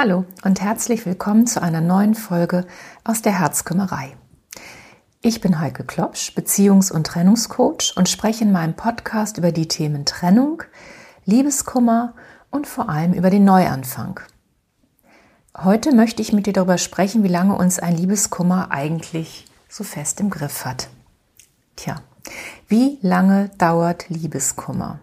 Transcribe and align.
Hallo 0.00 0.26
und 0.44 0.60
herzlich 0.60 1.06
willkommen 1.06 1.48
zu 1.48 1.60
einer 1.60 1.80
neuen 1.80 2.14
Folge 2.14 2.68
aus 3.02 3.20
der 3.20 3.36
Herzkümmerei. 3.36 4.16
Ich 5.22 5.40
bin 5.40 5.58
Heike 5.58 5.82
Klopsch, 5.82 6.36
Beziehungs- 6.36 6.92
und 6.92 7.04
Trennungscoach 7.04 7.94
und 7.96 8.08
spreche 8.08 8.44
in 8.44 8.52
meinem 8.52 8.74
Podcast 8.74 9.38
über 9.38 9.50
die 9.50 9.66
Themen 9.66 10.04
Trennung, 10.04 10.62
Liebeskummer 11.24 12.14
und 12.52 12.68
vor 12.68 12.88
allem 12.88 13.12
über 13.12 13.28
den 13.28 13.44
Neuanfang. 13.44 14.20
Heute 15.56 15.92
möchte 15.92 16.22
ich 16.22 16.32
mit 16.32 16.46
dir 16.46 16.52
darüber 16.52 16.78
sprechen, 16.78 17.24
wie 17.24 17.26
lange 17.26 17.56
uns 17.56 17.80
ein 17.80 17.96
Liebeskummer 17.96 18.70
eigentlich 18.70 19.46
so 19.68 19.82
fest 19.82 20.20
im 20.20 20.30
Griff 20.30 20.64
hat. 20.64 20.90
Tja, 21.74 22.02
wie 22.68 23.00
lange 23.02 23.50
dauert 23.58 24.08
Liebeskummer? 24.08 25.00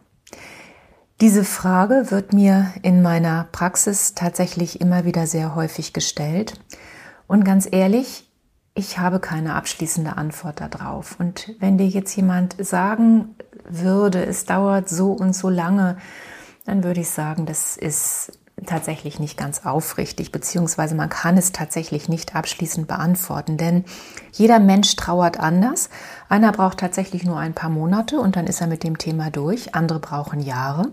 Diese 1.22 1.46
Frage 1.46 2.12
wird 2.12 2.34
mir 2.34 2.74
in 2.82 3.02
meiner 3.02 3.48
Praxis 3.54 4.16
tatsächlich 4.16 4.82
immer 4.82 5.06
wieder 5.06 5.28
sehr 5.28 5.56
häufig 5.56 5.94
gestellt. 5.94 6.60
Und 7.26 7.46
ganz 7.46 7.70
ehrlich, 7.72 8.30
ich 8.74 9.00
habe 9.00 9.22
keine 9.22 9.56
abschließende 9.56 10.18
Antwort 10.18 10.60
darauf. 10.60 11.18
Und 11.18 11.56
wenn 11.60 11.78
dir 11.78 11.88
jetzt 11.88 12.14
jemand 12.18 12.58
sagen 12.60 13.36
würde, 13.64 14.26
es 14.26 14.44
dauert 14.44 14.90
so 14.90 15.14
und 15.14 15.34
so 15.34 15.50
lange, 15.50 15.98
dann 16.66 16.84
würde 16.84 17.00
ich 17.00 17.10
sagen, 17.10 17.46
das 17.46 17.78
ist 17.78 18.38
tatsächlich 18.66 19.18
nicht 19.18 19.38
ganz 19.38 19.66
aufrichtig, 19.66 20.34
beziehungsweise 20.34 20.96
man 20.96 21.10
kann 21.10 21.38
es 21.38 21.54
tatsächlich 21.54 22.10
nicht 22.10 22.36
abschließend 22.36 22.88
beantworten, 22.88 23.58
denn 23.58 23.86
jeder 24.34 24.60
Mensch 24.60 24.96
trauert 24.98 25.40
anders. 25.40 25.90
Einer 26.28 26.52
braucht 26.52 26.80
tatsächlich 26.80 27.24
nur 27.24 27.38
ein 27.38 27.54
paar 27.54 27.70
Monate 27.70 28.20
und 28.20 28.36
dann 28.36 28.48
ist 28.48 28.60
er 28.60 28.68
mit 28.68 28.84
dem 28.84 28.98
Thema 28.98 29.30
durch, 29.30 29.76
andere 29.76 30.00
brauchen 30.00 30.42
Jahre. 30.42 30.92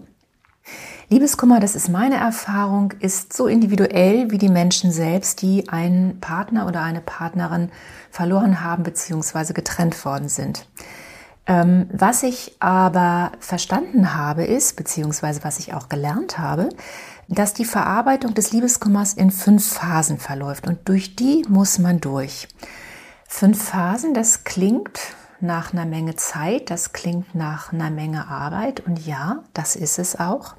Liebeskummer, 1.08 1.60
das 1.60 1.74
ist 1.74 1.88
meine 1.88 2.16
Erfahrung, 2.16 2.92
ist 3.00 3.32
so 3.32 3.46
individuell 3.46 4.30
wie 4.30 4.38
die 4.38 4.48
Menschen 4.48 4.90
selbst, 4.92 5.42
die 5.42 5.68
einen 5.68 6.20
Partner 6.20 6.66
oder 6.66 6.82
eine 6.82 7.00
Partnerin 7.00 7.70
verloren 8.10 8.62
haben 8.62 8.82
bzw. 8.82 9.52
getrennt 9.52 10.04
worden 10.04 10.28
sind. 10.28 10.66
Ähm, 11.46 11.88
was 11.92 12.22
ich 12.22 12.56
aber 12.60 13.32
verstanden 13.40 14.14
habe, 14.14 14.44
ist, 14.44 14.76
beziehungsweise 14.76 15.42
was 15.42 15.58
ich 15.58 15.74
auch 15.74 15.88
gelernt 15.88 16.38
habe, 16.38 16.68
dass 17.28 17.52
die 17.52 17.64
Verarbeitung 17.64 18.34
des 18.34 18.52
Liebeskummers 18.52 19.14
in 19.14 19.30
fünf 19.30 19.72
Phasen 19.72 20.18
verläuft 20.18 20.66
und 20.66 20.88
durch 20.88 21.16
die 21.16 21.44
muss 21.48 21.78
man 21.78 22.00
durch. 22.00 22.48
Fünf 23.26 23.62
Phasen, 23.62 24.14
das 24.14 24.44
klingt 24.44 25.00
nach 25.42 25.72
einer 25.72 25.86
Menge 25.86 26.16
Zeit, 26.16 26.70
das 26.70 26.92
klingt 26.92 27.34
nach 27.34 27.72
einer 27.72 27.90
Menge 27.90 28.28
Arbeit 28.28 28.80
und 28.80 29.04
ja, 29.06 29.44
das 29.52 29.76
ist 29.76 29.98
es 29.98 30.18
auch. 30.18 30.54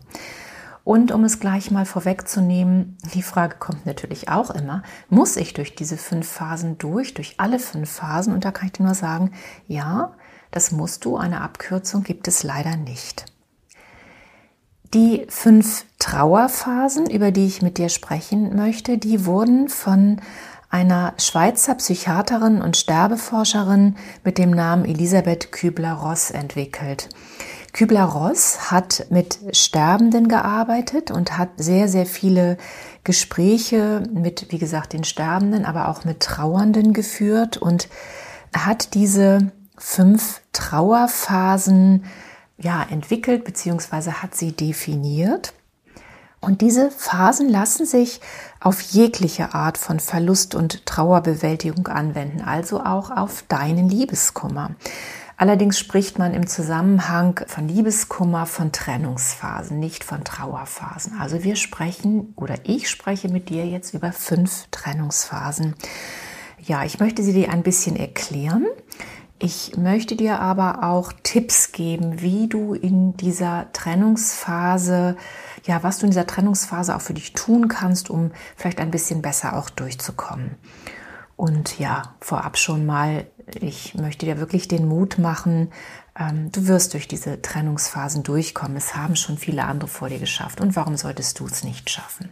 Und 0.83 1.13
um 1.13 1.23
es 1.23 1.39
gleich 1.39 1.71
mal 1.71 1.85
vorwegzunehmen, 1.85 2.97
die 3.13 3.23
Frage 3.23 3.55
kommt 3.57 3.85
natürlich 3.85 4.27
auch 4.27 4.49
immer, 4.49 4.83
muss 5.09 5.37
ich 5.37 5.53
durch 5.53 5.75
diese 5.75 5.95
fünf 5.95 6.27
Phasen 6.27 6.77
durch, 6.77 7.13
durch 7.13 7.35
alle 7.37 7.59
fünf 7.59 7.89
Phasen? 7.89 8.33
Und 8.33 8.43
da 8.43 8.51
kann 8.51 8.67
ich 8.67 8.73
dir 8.73 8.83
nur 8.83 8.93
sagen, 8.93 9.31
ja, 9.65 10.13
das 10.51 10.71
musst 10.71 11.05
du. 11.05 11.15
Eine 11.15 11.41
Abkürzung 11.41 12.03
gibt 12.03 12.27
es 12.27 12.43
leider 12.43 12.75
nicht. 12.75 13.25
Die 14.93 15.25
fünf 15.29 15.85
Trauerphasen, 15.99 17.09
über 17.09 17.31
die 17.31 17.47
ich 17.47 17.61
mit 17.61 17.77
dir 17.77 17.89
sprechen 17.89 18.55
möchte, 18.55 18.97
die 18.97 19.25
wurden 19.25 19.69
von 19.69 20.21
einer 20.73 21.13
Schweizer 21.19 21.75
Psychiaterin 21.75 22.59
und 22.59 22.75
Sterbeforscherin 22.75 23.95
mit 24.23 24.39
dem 24.39 24.49
Namen 24.49 24.85
Elisabeth 24.85 25.51
Kübler-Ross 25.51 26.31
entwickelt. 26.31 27.09
Kübler-Ross 27.73 28.71
hat 28.71 29.05
mit 29.11 29.37
Sterbenden 29.51 30.27
gearbeitet 30.27 31.11
und 31.11 31.37
hat 31.37 31.49
sehr, 31.57 31.87
sehr 31.87 32.07
viele 32.07 32.57
Gespräche 33.03 34.01
mit, 34.11 34.47
wie 34.49 34.57
gesagt, 34.57 34.93
den 34.93 35.03
Sterbenden, 35.03 35.65
aber 35.65 35.89
auch 35.89 36.05
mit 36.05 36.21
Trauernden 36.21 36.93
geführt 36.93 37.57
und 37.57 37.87
hat 38.57 38.95
diese 38.95 39.51
fünf 39.77 40.41
Trauerphasen 40.53 42.05
ja, 42.57 42.83
entwickelt 42.89 43.43
bzw. 43.43 44.11
hat 44.11 44.33
sie 44.33 44.53
definiert. 44.53 45.53
Und 46.43 46.59
diese 46.59 46.91
Phasen 46.91 47.47
lassen 47.47 47.85
sich 47.85 48.19
auf 48.59 48.81
jegliche 48.81 49.53
Art 49.53 49.77
von 49.77 50.01
Verlust 50.01 50.55
und 50.55 50.85
Trauerbewältigung 50.85 51.87
anwenden, 51.87 52.41
also 52.41 52.81
auch 52.81 53.11
auf 53.11 53.45
deinen 53.47 53.87
Liebeskummer. 53.87 54.71
Allerdings 55.37 55.79
spricht 55.79 56.19
man 56.19 56.33
im 56.33 56.45
Zusammenhang 56.45 57.39
von 57.47 57.69
Liebeskummer 57.69 58.45
von 58.45 58.73
Trennungsphasen, 58.73 59.79
nicht 59.79 60.03
von 60.03 60.25
Trauerphasen. 60.25 61.17
Also 61.17 61.43
wir 61.43 61.55
sprechen 61.55 62.33
oder 62.35 62.55
ich 62.65 62.89
spreche 62.89 63.29
mit 63.29 63.47
dir 63.47 63.65
jetzt 63.65 63.93
über 63.93 64.11
fünf 64.11 64.67
Trennungsphasen. 64.69 65.75
Ja, 66.59 66.83
ich 66.83 66.99
möchte 66.99 67.23
sie 67.23 67.33
dir 67.33 67.51
ein 67.53 67.63
bisschen 67.63 67.95
erklären. 67.95 68.65
Ich 69.39 69.75
möchte 69.77 70.15
dir 70.17 70.39
aber 70.39 70.83
auch 70.83 71.11
Tipps 71.23 71.71
geben, 71.71 72.21
wie 72.21 72.47
du 72.47 72.73
in 72.73 73.17
dieser 73.17 73.67
Trennungsphase, 73.73 75.17
ja, 75.63 75.83
was 75.83 75.99
du 75.99 76.05
in 76.05 76.11
dieser 76.11 76.27
Trennungsphase 76.27 76.95
auch 76.95 77.01
für 77.01 77.13
dich 77.13 77.33
tun 77.33 77.67
kannst, 77.67 78.09
um 78.09 78.31
vielleicht 78.55 78.79
ein 78.79 78.91
bisschen 78.91 79.21
besser 79.21 79.57
auch 79.57 79.69
durchzukommen. 79.69 80.55
Und 81.35 81.79
ja, 81.79 82.15
vorab 82.19 82.57
schon 82.57 82.85
mal, 82.85 83.25
ich 83.59 83.95
möchte 83.95 84.25
dir 84.25 84.37
wirklich 84.37 84.67
den 84.67 84.87
Mut 84.87 85.17
machen, 85.17 85.71
ähm, 86.17 86.51
du 86.51 86.67
wirst 86.67 86.93
durch 86.93 87.07
diese 87.07 87.41
Trennungsphasen 87.41 88.23
durchkommen. 88.23 88.77
Es 88.77 88.95
haben 88.95 89.15
schon 89.15 89.37
viele 89.37 89.63
andere 89.63 89.87
vor 89.87 90.09
dir 90.09 90.19
geschafft. 90.19 90.61
Und 90.61 90.75
warum 90.75 90.95
solltest 90.95 91.39
du 91.39 91.47
es 91.47 91.63
nicht 91.63 91.89
schaffen? 91.89 92.31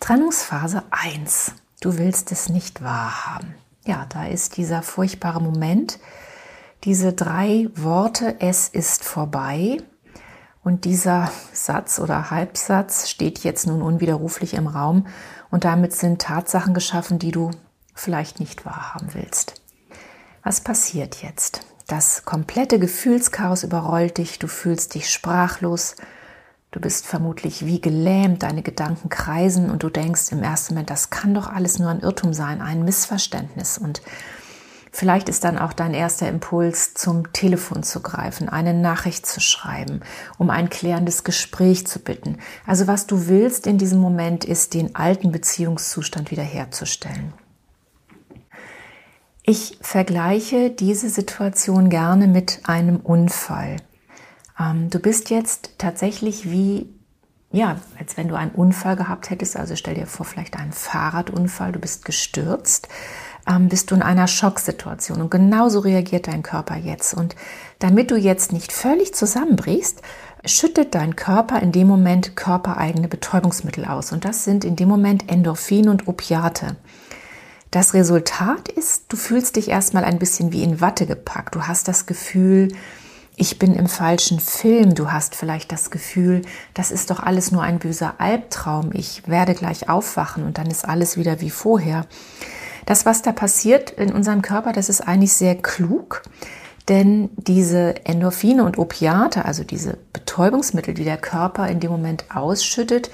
Trennungsphase 0.00 0.82
1. 0.90 1.52
Du 1.80 1.98
willst 1.98 2.32
es 2.32 2.48
nicht 2.48 2.82
wahrhaben 2.82 3.54
ja, 3.86 4.06
da 4.08 4.26
ist 4.26 4.56
dieser 4.56 4.82
furchtbare 4.82 5.40
Moment, 5.40 5.98
diese 6.84 7.12
drei 7.12 7.68
Worte, 7.74 8.36
es 8.40 8.68
ist 8.68 9.04
vorbei. 9.04 9.78
Und 10.66 10.84
dieser 10.84 11.30
Satz 11.52 12.00
oder 12.00 12.32
Halbsatz 12.32 13.08
steht 13.08 13.44
jetzt 13.44 13.68
nun 13.68 13.82
unwiderruflich 13.82 14.54
im 14.54 14.66
Raum 14.66 15.06
und 15.48 15.64
damit 15.64 15.92
sind 15.92 16.20
Tatsachen 16.20 16.74
geschaffen, 16.74 17.20
die 17.20 17.30
du 17.30 17.52
vielleicht 17.94 18.40
nicht 18.40 18.66
wahrhaben 18.66 19.14
willst. 19.14 19.62
Was 20.42 20.60
passiert 20.60 21.22
jetzt? 21.22 21.60
Das 21.86 22.24
komplette 22.24 22.80
Gefühlschaos 22.80 23.62
überrollt 23.62 24.18
dich, 24.18 24.40
du 24.40 24.48
fühlst 24.48 24.96
dich 24.96 25.08
sprachlos, 25.08 25.94
Du 26.72 26.82
bist 26.82 27.06
vermutlich 27.06 27.64
wie 27.64 27.80
gelähmt, 27.80 28.42
deine 28.42 28.60
Gedanken 28.60 29.08
kreisen 29.08 29.70
und 29.70 29.82
du 29.82 29.88
denkst 29.88 30.30
im 30.32 30.42
ersten 30.42 30.74
Moment, 30.74 30.90
das 30.90 31.08
kann 31.08 31.32
doch 31.32 31.46
alles 31.48 31.78
nur 31.78 31.88
ein 31.88 32.00
Irrtum 32.00 32.34
sein, 32.34 32.60
ein 32.60 32.84
Missverständnis. 32.84 33.78
Und 33.78 34.02
vielleicht 34.96 35.28
ist 35.28 35.44
dann 35.44 35.58
auch 35.58 35.72
dein 35.72 35.92
erster 35.92 36.28
Impuls, 36.28 36.94
zum 36.94 37.32
Telefon 37.32 37.82
zu 37.82 38.00
greifen, 38.00 38.48
eine 38.48 38.72
Nachricht 38.72 39.26
zu 39.26 39.40
schreiben, 39.40 40.00
um 40.38 40.48
ein 40.48 40.70
klärendes 40.70 41.22
Gespräch 41.22 41.86
zu 41.86 41.98
bitten. 41.98 42.38
Also 42.66 42.86
was 42.86 43.06
du 43.06 43.28
willst 43.28 43.66
in 43.66 43.76
diesem 43.76 44.00
Moment 44.00 44.44
ist, 44.44 44.74
den 44.74 44.96
alten 44.96 45.32
Beziehungszustand 45.32 46.30
wiederherzustellen. 46.30 47.34
Ich 49.42 49.78
vergleiche 49.80 50.70
diese 50.70 51.08
Situation 51.08 51.90
gerne 51.90 52.26
mit 52.26 52.60
einem 52.64 52.96
Unfall. 52.96 53.76
Ähm, 54.58 54.90
du 54.90 54.98
bist 54.98 55.30
jetzt 55.30 55.78
tatsächlich 55.78 56.50
wie, 56.50 56.88
ja, 57.52 57.80
als 57.98 58.16
wenn 58.16 58.28
du 58.28 58.34
einen 58.34 58.50
Unfall 58.50 58.96
gehabt 58.96 59.30
hättest. 59.30 59.56
Also 59.56 59.76
stell 59.76 59.94
dir 59.94 60.06
vor, 60.06 60.26
vielleicht 60.26 60.56
einen 60.56 60.72
Fahrradunfall, 60.72 61.72
du 61.72 61.78
bist 61.78 62.04
gestürzt, 62.04 62.88
ähm, 63.48 63.68
bist 63.68 63.90
du 63.90 63.94
in 63.94 64.02
einer 64.02 64.26
Schocksituation. 64.26 65.20
Und 65.20 65.30
genauso 65.30 65.80
reagiert 65.80 66.28
dein 66.28 66.42
Körper 66.42 66.76
jetzt. 66.76 67.14
Und 67.14 67.36
damit 67.78 68.10
du 68.10 68.16
jetzt 68.16 68.52
nicht 68.52 68.72
völlig 68.72 69.14
zusammenbrichst, 69.14 70.02
schüttet 70.44 70.94
dein 70.94 71.16
Körper 71.16 71.60
in 71.60 71.72
dem 71.72 71.86
Moment 71.86 72.36
körpereigene 72.36 73.08
Betäubungsmittel 73.08 73.84
aus. 73.84 74.12
Und 74.12 74.24
das 74.24 74.44
sind 74.44 74.64
in 74.64 74.76
dem 74.76 74.88
Moment 74.88 75.30
Endorphin 75.30 75.88
und 75.88 76.08
Opiate. 76.08 76.76
Das 77.70 77.94
Resultat 77.94 78.68
ist, 78.68 79.04
du 79.08 79.16
fühlst 79.16 79.56
dich 79.56 79.68
erstmal 79.68 80.04
ein 80.04 80.18
bisschen 80.18 80.52
wie 80.52 80.62
in 80.62 80.80
Watte 80.80 81.06
gepackt. 81.06 81.54
Du 81.54 81.62
hast 81.62 81.88
das 81.88 82.06
Gefühl, 82.06 82.68
ich 83.36 83.58
bin 83.58 83.74
im 83.74 83.86
falschen 83.86 84.40
Film, 84.40 84.94
du 84.94 85.12
hast 85.12 85.34
vielleicht 85.34 85.70
das 85.70 85.90
Gefühl, 85.90 86.42
das 86.72 86.90
ist 86.90 87.10
doch 87.10 87.20
alles 87.20 87.52
nur 87.52 87.62
ein 87.62 87.78
böser 87.78 88.14
Albtraum, 88.18 88.92
ich 88.94 89.28
werde 89.28 89.54
gleich 89.54 89.90
aufwachen 89.90 90.44
und 90.44 90.56
dann 90.56 90.70
ist 90.70 90.88
alles 90.88 91.18
wieder 91.18 91.42
wie 91.42 91.50
vorher. 91.50 92.06
Das, 92.86 93.04
was 93.04 93.20
da 93.22 93.32
passiert 93.32 93.90
in 93.90 94.12
unserem 94.12 94.42
Körper, 94.42 94.72
das 94.72 94.88
ist 94.88 95.02
eigentlich 95.02 95.32
sehr 95.32 95.56
klug, 95.56 96.22
denn 96.88 97.30
diese 97.36 98.06
Endorphine 98.06 98.64
und 98.64 98.78
Opiate, 98.78 99.44
also 99.44 99.64
diese 99.64 99.98
Betäubungsmittel, 100.12 100.94
die 100.94 101.04
der 101.04 101.16
Körper 101.16 101.68
in 101.68 101.80
dem 101.80 101.90
Moment 101.90 102.24
ausschüttet, 102.32 103.10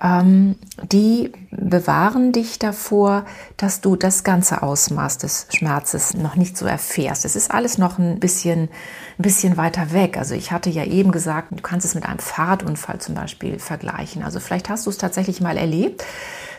ähm, 0.00 0.56
die 0.82 1.30
bewahren 1.50 2.32
dich 2.32 2.58
davor, 2.58 3.26
dass 3.58 3.82
du 3.82 3.96
das 3.96 4.24
ganze 4.24 4.62
Ausmaß 4.62 5.18
des 5.18 5.46
Schmerzes 5.50 6.14
noch 6.14 6.36
nicht 6.36 6.56
so 6.56 6.64
erfährst. 6.64 7.26
Es 7.26 7.36
ist 7.36 7.50
alles 7.50 7.76
noch 7.76 7.98
ein 7.98 8.18
bisschen, 8.18 8.70
ein 9.18 9.22
bisschen 9.22 9.58
weiter 9.58 9.92
weg. 9.92 10.16
Also 10.16 10.34
ich 10.34 10.52
hatte 10.52 10.70
ja 10.70 10.84
eben 10.84 11.12
gesagt, 11.12 11.48
du 11.50 11.62
kannst 11.62 11.84
es 11.84 11.94
mit 11.94 12.06
einem 12.06 12.20
Fahrradunfall 12.20 12.98
zum 13.00 13.14
Beispiel 13.14 13.58
vergleichen. 13.58 14.22
Also 14.22 14.40
vielleicht 14.40 14.70
hast 14.70 14.86
du 14.86 14.90
es 14.90 14.96
tatsächlich 14.96 15.42
mal 15.42 15.58
erlebt. 15.58 16.02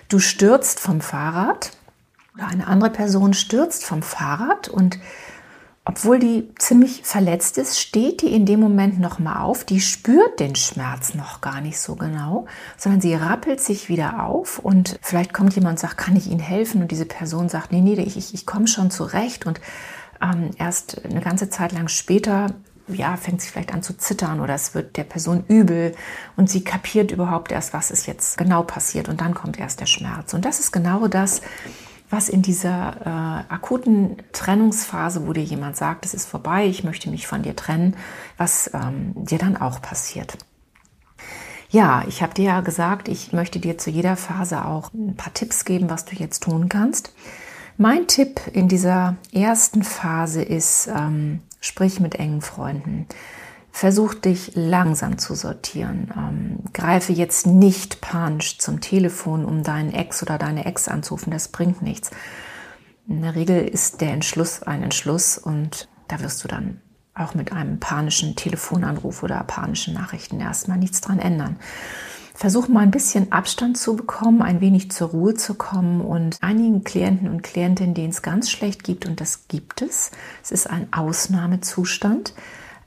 Du 0.07 0.19
stürzt 0.19 0.79
vom 0.79 1.01
Fahrrad 1.01 1.71
oder 2.35 2.47
eine 2.47 2.67
andere 2.67 2.89
Person 2.89 3.33
stürzt 3.33 3.85
vom 3.85 4.01
Fahrrad 4.01 4.69
und 4.69 4.99
obwohl 5.83 6.19
die 6.19 6.47
ziemlich 6.59 7.01
verletzt 7.03 7.57
ist, 7.57 7.79
steht 7.79 8.21
die 8.21 8.35
in 8.35 8.45
dem 8.45 8.59
Moment 8.59 8.99
noch 8.99 9.17
mal 9.17 9.41
auf. 9.41 9.63
Die 9.63 9.81
spürt 9.81 10.39
den 10.39 10.55
Schmerz 10.55 11.15
noch 11.15 11.41
gar 11.41 11.59
nicht 11.59 11.79
so 11.79 11.95
genau, 11.95 12.45
sondern 12.77 13.01
sie 13.01 13.15
rappelt 13.15 13.59
sich 13.59 13.89
wieder 13.89 14.23
auf 14.23 14.59
und 14.59 14.99
vielleicht 15.01 15.33
kommt 15.33 15.55
jemand 15.55 15.73
und 15.73 15.79
sagt, 15.79 15.97
kann 15.97 16.15
ich 16.15 16.27
Ihnen 16.27 16.39
helfen? 16.39 16.83
Und 16.83 16.91
diese 16.91 17.05
Person 17.05 17.49
sagt, 17.49 17.71
nee, 17.71 17.81
nee, 17.81 17.95
ich, 17.95 18.15
ich, 18.15 18.33
ich 18.33 18.45
komme 18.45 18.67
schon 18.67 18.91
zurecht. 18.91 19.47
Und 19.47 19.59
ähm, 20.21 20.51
erst 20.57 21.03
eine 21.03 21.19
ganze 21.19 21.49
Zeit 21.49 21.71
lang 21.71 21.87
später 21.87 22.53
ja, 22.87 23.15
fängt 23.17 23.41
sie 23.41 23.49
vielleicht 23.49 23.73
an 23.73 23.83
zu 23.83 23.97
zittern 23.97 24.39
oder 24.39 24.53
es 24.53 24.73
wird 24.75 24.97
der 24.97 25.03
Person 25.03 25.43
übel 25.47 25.95
und 26.35 26.49
sie 26.49 26.63
kapiert 26.63 27.11
überhaupt 27.11 27.51
erst, 27.51 27.73
was 27.73 27.91
ist 27.91 28.05
jetzt 28.05 28.37
genau 28.37 28.63
passiert 28.63 29.09
und 29.09 29.21
dann 29.21 29.33
kommt 29.33 29.59
erst 29.59 29.79
der 29.79 29.85
Schmerz. 29.85 30.33
Und 30.33 30.45
das 30.45 30.59
ist 30.59 30.71
genau 30.71 31.07
das, 31.07 31.41
was 32.11 32.29
in 32.29 32.41
dieser 32.41 32.97
äh, 33.49 33.53
akuten 33.53 34.17
Trennungsphase, 34.33 35.25
wo 35.25 35.33
dir 35.33 35.43
jemand 35.43 35.77
sagt, 35.77 36.05
es 36.05 36.13
ist 36.13 36.27
vorbei, 36.27 36.65
ich 36.65 36.83
möchte 36.83 37.09
mich 37.09 37.25
von 37.25 37.41
dir 37.41 37.55
trennen, 37.55 37.95
was 38.37 38.69
ähm, 38.73 39.13
dir 39.15 39.37
dann 39.37 39.57
auch 39.57 39.81
passiert. 39.81 40.37
Ja, 41.69 42.03
ich 42.07 42.21
habe 42.21 42.33
dir 42.33 42.45
ja 42.45 42.61
gesagt, 42.61 43.07
ich 43.07 43.31
möchte 43.31 43.59
dir 43.59 43.77
zu 43.77 43.89
jeder 43.89 44.17
Phase 44.17 44.65
auch 44.65 44.93
ein 44.93 45.15
paar 45.15 45.33
Tipps 45.33 45.63
geben, 45.63 45.89
was 45.89 46.03
du 46.03 46.15
jetzt 46.15 46.43
tun 46.43 46.67
kannst. 46.67 47.13
Mein 47.77 48.07
Tipp 48.07 48.41
in 48.51 48.67
dieser 48.67 49.15
ersten 49.31 49.83
Phase 49.83 50.43
ist, 50.43 50.87
ähm, 50.87 51.39
sprich 51.61 52.01
mit 52.01 52.15
engen 52.15 52.41
Freunden. 52.41 53.07
Versuch 53.71 54.13
dich 54.13 54.51
langsam 54.55 55.17
zu 55.17 55.33
sortieren. 55.33 56.11
Ähm, 56.15 56.59
greife 56.73 57.13
jetzt 57.13 57.47
nicht 57.47 58.01
panisch 58.01 58.59
zum 58.59 58.81
Telefon, 58.81 59.45
um 59.45 59.63
deinen 59.63 59.93
Ex 59.93 60.21
oder 60.21 60.37
deine 60.37 60.65
Ex 60.65 60.87
anzurufen. 60.87 61.31
Das 61.31 61.47
bringt 61.47 61.81
nichts. 61.81 62.11
In 63.07 63.21
der 63.21 63.35
Regel 63.35 63.65
ist 63.67 64.01
der 64.01 64.11
Entschluss 64.13 64.61
ein 64.61 64.83
Entschluss 64.83 65.37
und 65.37 65.87
da 66.07 66.19
wirst 66.19 66.43
du 66.43 66.47
dann 66.47 66.81
auch 67.13 67.33
mit 67.33 67.51
einem 67.51 67.79
panischen 67.79 68.35
Telefonanruf 68.35 69.23
oder 69.23 69.43
panischen 69.43 69.93
Nachrichten 69.93 70.39
erstmal 70.39 70.77
nichts 70.77 71.01
dran 71.01 71.19
ändern. 71.19 71.57
Versuch 72.33 72.67
mal 72.67 72.81
ein 72.81 72.91
bisschen 72.91 73.31
Abstand 73.31 73.77
zu 73.77 73.95
bekommen, 73.95 74.41
ein 74.41 74.61
wenig 74.61 74.91
zur 74.91 75.09
Ruhe 75.09 75.35
zu 75.35 75.53
kommen 75.53 76.01
und 76.01 76.37
einigen 76.41 76.83
Klienten 76.83 77.27
und 77.27 77.43
Klientinnen, 77.43 77.93
denen 77.93 78.09
es 78.09 78.21
ganz 78.21 78.49
schlecht 78.49 78.83
gibt, 78.83 79.05
und 79.05 79.21
das 79.21 79.47
gibt 79.47 79.81
es, 79.81 80.11
es 80.41 80.51
ist 80.51 80.69
ein 80.69 80.91
Ausnahmezustand, 80.91 82.33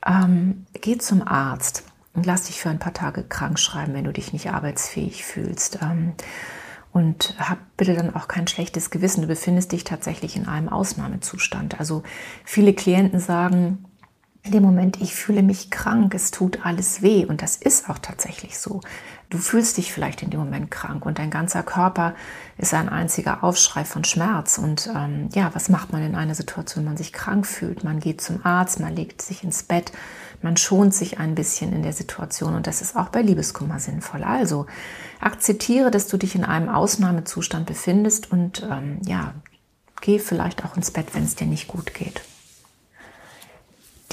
ähm, 0.06 0.66
geh 0.80 0.98
zum 0.98 1.26
Arzt 1.26 1.84
und 2.14 2.26
lass 2.26 2.44
dich 2.44 2.60
für 2.60 2.70
ein 2.70 2.78
paar 2.78 2.94
Tage 2.94 3.22
krank 3.24 3.58
schreiben, 3.58 3.94
wenn 3.94 4.04
du 4.04 4.12
dich 4.12 4.32
nicht 4.32 4.50
arbeitsfähig 4.50 5.24
fühlst. 5.24 5.78
Ähm, 5.82 6.12
und 6.92 7.34
hab 7.40 7.58
bitte 7.76 7.94
dann 7.94 8.14
auch 8.14 8.28
kein 8.28 8.46
schlechtes 8.46 8.88
Gewissen. 8.88 9.22
Du 9.22 9.26
befindest 9.26 9.72
dich 9.72 9.82
tatsächlich 9.82 10.36
in 10.36 10.46
einem 10.46 10.68
Ausnahmezustand. 10.68 11.80
Also 11.80 12.04
viele 12.44 12.72
Klienten 12.72 13.18
sagen, 13.18 13.84
in 14.44 14.52
dem 14.52 14.62
Moment, 14.62 15.00
ich 15.00 15.14
fühle 15.14 15.42
mich 15.42 15.70
krank, 15.70 16.14
es 16.14 16.30
tut 16.30 16.66
alles 16.66 17.00
weh. 17.00 17.24
Und 17.24 17.40
das 17.40 17.56
ist 17.56 17.88
auch 17.88 17.98
tatsächlich 17.98 18.58
so. 18.58 18.82
Du 19.30 19.38
fühlst 19.38 19.78
dich 19.78 19.90
vielleicht 19.90 20.22
in 20.22 20.28
dem 20.28 20.38
Moment 20.38 20.70
krank 20.70 21.06
und 21.06 21.18
dein 21.18 21.30
ganzer 21.30 21.62
Körper 21.62 22.14
ist 22.58 22.74
ein 22.74 22.90
einziger 22.90 23.42
Aufschrei 23.42 23.86
von 23.86 24.04
Schmerz. 24.04 24.58
Und 24.58 24.90
ähm, 24.94 25.30
ja, 25.32 25.50
was 25.54 25.70
macht 25.70 25.92
man 25.92 26.02
in 26.02 26.14
einer 26.14 26.34
Situation, 26.34 26.84
wenn 26.84 26.90
man 26.90 26.96
sich 26.98 27.14
krank 27.14 27.46
fühlt? 27.46 27.84
Man 27.84 28.00
geht 28.00 28.20
zum 28.20 28.44
Arzt, 28.44 28.80
man 28.80 28.94
legt 28.94 29.22
sich 29.22 29.44
ins 29.44 29.62
Bett, 29.62 29.92
man 30.42 30.58
schont 30.58 30.92
sich 30.92 31.18
ein 31.18 31.34
bisschen 31.34 31.72
in 31.72 31.82
der 31.82 31.94
Situation 31.94 32.54
und 32.54 32.66
das 32.66 32.82
ist 32.82 32.96
auch 32.96 33.08
bei 33.08 33.22
Liebeskummer 33.22 33.80
sinnvoll. 33.80 34.22
Also 34.24 34.66
akzeptiere, 35.20 35.90
dass 35.90 36.06
du 36.06 36.18
dich 36.18 36.34
in 36.34 36.44
einem 36.44 36.68
Ausnahmezustand 36.68 37.64
befindest 37.64 38.30
und 38.30 38.62
ähm, 38.70 39.00
ja, 39.06 39.32
geh 40.02 40.18
vielleicht 40.18 40.66
auch 40.66 40.76
ins 40.76 40.90
Bett, 40.90 41.14
wenn 41.14 41.24
es 41.24 41.34
dir 41.34 41.46
nicht 41.46 41.66
gut 41.66 41.94
geht. 41.94 42.20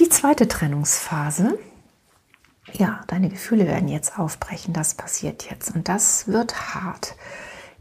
Die 0.00 0.08
zweite 0.08 0.48
Trennungsphase 0.48 1.58
ja, 2.78 3.00
deine 3.06 3.28
Gefühle 3.28 3.66
werden 3.66 3.88
jetzt 3.88 4.18
aufbrechen, 4.18 4.72
das 4.72 4.94
passiert 4.94 5.50
jetzt 5.50 5.74
und 5.74 5.88
das 5.88 6.28
wird 6.28 6.74
hart. 6.74 7.14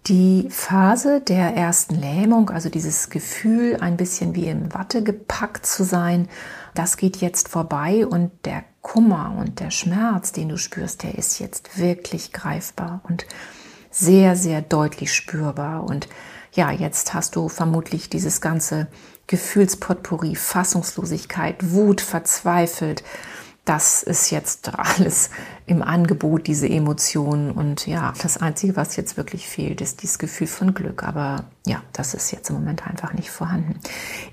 Die 0.07 0.47
Phase 0.49 1.21
der 1.21 1.55
ersten 1.55 1.95
Lähmung, 1.95 2.49
also 2.49 2.69
dieses 2.69 3.11
Gefühl, 3.11 3.77
ein 3.79 3.97
bisschen 3.97 4.33
wie 4.35 4.47
in 4.47 4.73
Watte 4.73 5.03
gepackt 5.03 5.65
zu 5.65 5.83
sein, 5.83 6.27
das 6.73 6.97
geht 6.97 7.17
jetzt 7.17 7.49
vorbei 7.49 8.07
und 8.07 8.31
der 8.45 8.63
Kummer 8.81 9.35
und 9.37 9.59
der 9.59 9.69
Schmerz, 9.69 10.31
den 10.31 10.49
du 10.49 10.57
spürst, 10.57 11.03
der 11.03 11.17
ist 11.17 11.39
jetzt 11.39 11.77
wirklich 11.77 12.33
greifbar 12.33 13.01
und 13.07 13.25
sehr, 13.91 14.35
sehr 14.35 14.63
deutlich 14.63 15.13
spürbar. 15.13 15.83
Und 15.83 16.07
ja, 16.53 16.71
jetzt 16.71 17.13
hast 17.13 17.35
du 17.35 17.47
vermutlich 17.47 18.09
dieses 18.09 18.41
ganze 18.41 18.87
Gefühlspotpourri, 19.27 20.35
Fassungslosigkeit, 20.35 21.71
Wut, 21.71 22.01
verzweifelt, 22.01 23.03
das 23.65 24.01
ist 24.01 24.31
jetzt 24.31 24.73
alles 24.75 25.29
im 25.67 25.83
Angebot, 25.83 26.47
diese 26.47 26.67
Emotionen. 26.67 27.51
Und 27.51 27.85
ja, 27.85 28.13
das 28.21 28.37
Einzige, 28.37 28.75
was 28.75 28.95
jetzt 28.95 29.17
wirklich 29.17 29.47
fehlt, 29.47 29.81
ist 29.81 30.01
dieses 30.01 30.17
Gefühl 30.17 30.47
von 30.47 30.73
Glück. 30.73 31.03
Aber 31.03 31.45
ja, 31.65 31.83
das 31.93 32.13
ist 32.13 32.31
jetzt 32.31 32.49
im 32.49 32.55
Moment 32.55 32.87
einfach 32.87 33.13
nicht 33.13 33.29
vorhanden. 33.29 33.79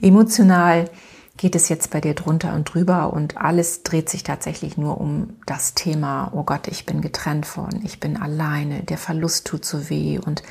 Emotional 0.00 0.90
geht 1.36 1.54
es 1.54 1.68
jetzt 1.68 1.90
bei 1.90 2.00
dir 2.00 2.14
drunter 2.14 2.54
und 2.54 2.64
drüber 2.64 3.12
und 3.12 3.36
alles 3.36 3.84
dreht 3.84 4.08
sich 4.08 4.24
tatsächlich 4.24 4.76
nur 4.76 5.00
um 5.00 5.36
das 5.46 5.74
Thema, 5.74 6.32
oh 6.34 6.42
Gott, 6.42 6.66
ich 6.66 6.84
bin 6.84 7.00
getrennt 7.00 7.56
worden, 7.56 7.82
ich 7.84 8.00
bin 8.00 8.16
alleine, 8.16 8.82
der 8.82 8.98
Verlust 8.98 9.46
tut 9.46 9.64
so 9.64 9.88
weh 9.88 10.18
und 10.18 10.42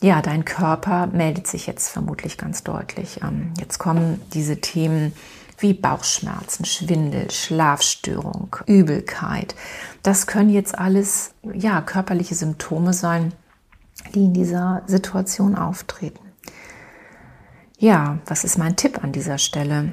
ja, 0.00 0.22
dein 0.22 0.44
Körper 0.44 1.08
meldet 1.08 1.46
sich 1.46 1.66
jetzt 1.66 1.88
vermutlich 1.88 2.38
ganz 2.38 2.62
deutlich. 2.62 3.20
Ähm, 3.22 3.52
jetzt 3.58 3.78
kommen 3.78 4.20
diese 4.32 4.60
Themen 4.60 5.12
wie 5.58 5.74
Bauchschmerzen, 5.74 6.64
Schwindel, 6.64 7.30
Schlafstörung, 7.30 8.56
Übelkeit. 8.66 9.56
Das 10.04 10.28
können 10.28 10.50
jetzt 10.50 10.78
alles 10.78 11.32
ja, 11.52 11.80
körperliche 11.82 12.36
Symptome 12.36 12.92
sein, 12.92 13.34
die 14.14 14.26
in 14.26 14.34
dieser 14.34 14.82
Situation 14.86 15.56
auftreten. 15.56 16.20
Ja, 17.78 18.18
was 18.26 18.44
ist 18.44 18.58
mein 18.58 18.76
Tipp 18.76 19.02
an 19.02 19.12
dieser 19.12 19.38
Stelle? 19.38 19.92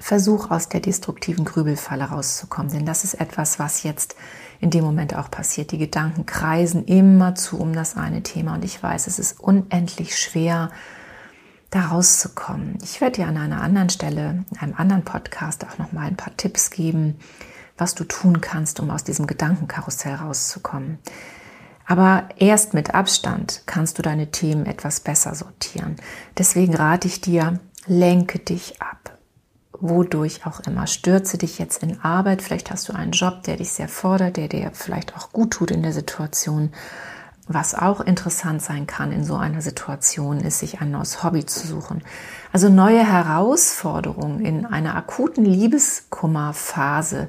Versuch 0.00 0.50
aus 0.50 0.68
der 0.68 0.80
destruktiven 0.80 1.44
Grübelfalle 1.44 2.04
rauszukommen, 2.04 2.72
denn 2.72 2.84
das 2.84 3.04
ist 3.04 3.14
etwas, 3.14 3.58
was 3.58 3.84
jetzt 3.84 4.16
in 4.64 4.70
dem 4.70 4.82
Moment 4.82 5.14
auch 5.14 5.30
passiert. 5.30 5.72
Die 5.72 5.78
Gedanken 5.78 6.24
kreisen 6.24 6.86
immer 6.86 7.34
zu 7.34 7.60
um 7.60 7.74
das 7.74 7.98
eine 7.98 8.22
Thema 8.22 8.54
und 8.54 8.64
ich 8.64 8.82
weiß, 8.82 9.06
es 9.06 9.18
ist 9.18 9.38
unendlich 9.38 10.18
schwer, 10.18 10.70
da 11.68 11.88
rauszukommen. 11.88 12.78
Ich 12.82 13.02
werde 13.02 13.16
dir 13.16 13.28
an 13.28 13.36
einer 13.36 13.60
anderen 13.60 13.90
Stelle, 13.90 14.46
in 14.50 14.58
einem 14.58 14.74
anderen 14.74 15.04
Podcast 15.04 15.66
auch 15.66 15.76
noch 15.76 15.92
mal 15.92 16.06
ein 16.06 16.16
paar 16.16 16.34
Tipps 16.38 16.70
geben, 16.70 17.18
was 17.76 17.94
du 17.94 18.04
tun 18.04 18.40
kannst, 18.40 18.80
um 18.80 18.90
aus 18.90 19.04
diesem 19.04 19.26
Gedankenkarussell 19.26 20.14
rauszukommen. 20.14 20.98
Aber 21.84 22.30
erst 22.38 22.72
mit 22.72 22.94
Abstand 22.94 23.64
kannst 23.66 23.98
du 23.98 24.02
deine 24.02 24.30
Themen 24.30 24.64
etwas 24.64 25.00
besser 25.00 25.34
sortieren. 25.34 25.96
Deswegen 26.38 26.74
rate 26.74 27.06
ich 27.06 27.20
dir, 27.20 27.60
lenke 27.86 28.38
dich 28.38 28.80
ab. 28.80 29.03
Wodurch 29.80 30.46
auch 30.46 30.60
immer. 30.60 30.86
Stürze 30.86 31.36
dich 31.36 31.58
jetzt 31.58 31.82
in 31.82 32.00
Arbeit. 32.00 32.42
Vielleicht 32.42 32.70
hast 32.70 32.88
du 32.88 32.94
einen 32.94 33.12
Job, 33.12 33.42
der 33.42 33.56
dich 33.56 33.72
sehr 33.72 33.88
fordert, 33.88 34.36
der 34.36 34.48
dir 34.48 34.70
vielleicht 34.72 35.16
auch 35.16 35.32
gut 35.32 35.52
tut 35.52 35.70
in 35.70 35.82
der 35.82 35.92
Situation. 35.92 36.72
Was 37.46 37.74
auch 37.74 38.00
interessant 38.00 38.62
sein 38.62 38.86
kann 38.86 39.12
in 39.12 39.24
so 39.24 39.36
einer 39.36 39.60
Situation, 39.60 40.40
ist, 40.40 40.60
sich 40.60 40.80
ein 40.80 40.90
neues 40.90 41.22
Hobby 41.22 41.44
zu 41.44 41.66
suchen. 41.66 42.02
Also 42.52 42.70
neue 42.70 43.04
Herausforderungen 43.06 44.40
in 44.40 44.64
einer 44.64 44.94
akuten 44.96 45.44
Liebeskummerphase 45.44 47.28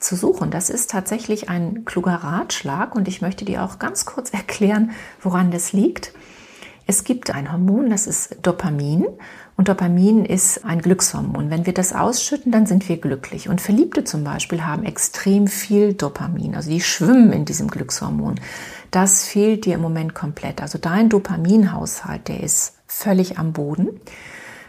zu 0.00 0.16
suchen. 0.16 0.50
Das 0.50 0.68
ist 0.68 0.90
tatsächlich 0.90 1.48
ein 1.48 1.84
kluger 1.84 2.16
Ratschlag 2.16 2.96
und 2.96 3.06
ich 3.06 3.22
möchte 3.22 3.44
dir 3.44 3.62
auch 3.62 3.78
ganz 3.78 4.04
kurz 4.04 4.30
erklären, 4.30 4.90
woran 5.20 5.52
das 5.52 5.72
liegt. 5.72 6.12
Es 6.86 7.04
gibt 7.04 7.30
ein 7.34 7.52
Hormon, 7.52 7.90
das 7.90 8.06
ist 8.06 8.38
Dopamin 8.42 9.06
und 9.56 9.68
Dopamin 9.68 10.24
ist 10.24 10.64
ein 10.64 10.80
Glückshormon. 10.80 11.50
Wenn 11.50 11.66
wir 11.66 11.74
das 11.74 11.92
ausschütten, 11.92 12.50
dann 12.50 12.66
sind 12.66 12.88
wir 12.88 12.96
glücklich. 12.96 13.48
Und 13.48 13.60
Verliebte 13.60 14.04
zum 14.04 14.24
Beispiel 14.24 14.64
haben 14.64 14.84
extrem 14.84 15.46
viel 15.46 15.94
Dopamin, 15.94 16.56
also 16.56 16.70
die 16.70 16.80
schwimmen 16.80 17.32
in 17.32 17.44
diesem 17.44 17.68
Glückshormon. 17.68 18.40
Das 18.90 19.24
fehlt 19.24 19.64
dir 19.64 19.74
im 19.74 19.80
Moment 19.80 20.14
komplett. 20.14 20.60
Also 20.60 20.78
dein 20.78 21.08
Dopaminhaushalt, 21.08 22.28
der 22.28 22.42
ist 22.42 22.78
völlig 22.86 23.38
am 23.38 23.52
Boden. 23.52 24.00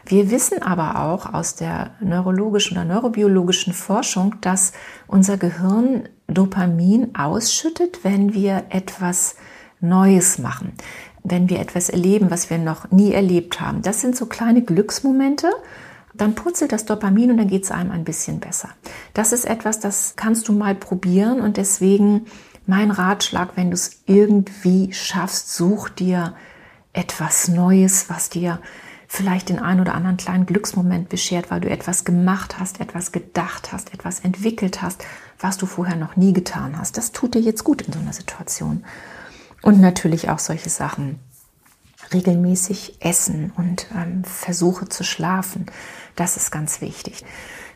Wir 0.06 0.32
wissen 0.32 0.62
aber 0.62 1.00
auch 1.00 1.34
aus 1.34 1.56
der 1.56 1.92
neurologischen 2.02 2.78
oder 2.78 2.86
neurobiologischen 2.86 3.74
Forschung, 3.74 4.36
dass 4.42 4.74
unser 5.08 5.38
Gehirn 5.38 6.10
Dopamin 6.28 7.16
ausschüttet, 7.16 8.04
wenn 8.04 8.34
wir 8.34 8.66
etwas 8.70 9.36
Neues 9.80 10.40
machen. 10.40 10.74
Wenn 11.24 11.50
wir 11.50 11.60
etwas 11.60 11.90
erleben, 11.90 12.32
was 12.32 12.50
wir 12.50 12.58
noch 12.58 12.92
nie 12.92 13.14
erlebt 13.14 13.62
haben. 13.62 13.82
Das 13.82 14.02
sind 14.02 14.16
so 14.16 14.26
kleine 14.26 14.62
Glücksmomente. 14.62 15.50
Dann 16.14 16.36
purzelt 16.36 16.72
das 16.72 16.86
Dopamin 16.86 17.32
und 17.32 17.38
dann 17.38 17.48
geht 17.48 17.64
es 17.64 17.72
einem 17.72 17.92
ein 17.92 18.04
bisschen 18.04 18.40
besser. 18.40 18.70
Das 19.14 19.34
ist 19.34 19.46
etwas, 19.46 19.80
das 19.80 20.14
kannst 20.16 20.48
du 20.48 20.54
mal 20.54 20.76
probieren 20.76 21.42
und 21.42 21.58
deswegen 21.58 22.26
mein 22.68 22.92
Ratschlag, 22.92 23.50
wenn 23.56 23.72
du 23.72 23.76
es 23.76 24.04
irgendwie 24.06 24.94
schaffst, 24.94 25.54
such 25.54 25.90
dir 25.90 26.36
etwas 26.94 27.48
Neues, 27.48 28.10
was 28.10 28.30
dir 28.30 28.60
vielleicht 29.08 29.50
den 29.50 29.60
einen 29.60 29.82
oder 29.82 29.96
anderen 29.96 30.18
kleinen 30.18 30.46
Glücksmoment 30.46 31.10
beschert, 31.10 31.52
weil 31.52 31.62
du 31.62 31.70
etwas 31.70 32.04
gemacht 32.04 32.60
hast, 32.60 32.80
etwas 32.80 33.12
gedacht 33.12 33.72
hast, 33.72 33.94
etwas 33.94 34.20
entwickelt 34.22 34.82
hast, 34.82 35.04
was 35.40 35.58
du 35.58 35.66
vorher 35.66 35.96
noch 35.96 36.16
nie 36.16 36.34
getan 36.34 36.78
hast. 36.78 36.98
Das 36.98 37.12
tut 37.12 37.36
dir 37.36 37.42
jetzt 37.42 37.64
gut 37.64 37.84
in 37.84 37.94
so 37.94 38.00
einer 38.00 38.14
Situation. 38.14 38.84
Und 39.64 39.80
natürlich 39.80 40.30
auch 40.30 40.40
solche 40.40 40.70
Sachen. 40.70 41.20
Regelmäßig 42.14 42.98
essen 43.00 43.52
und 43.56 43.88
ähm, 43.96 44.24
versuche 44.26 44.88
zu 44.90 45.04
schlafen. 45.04 45.66
Das 46.16 46.38
ist 46.38 46.52
ganz 46.52 46.82
wichtig. 46.82 47.24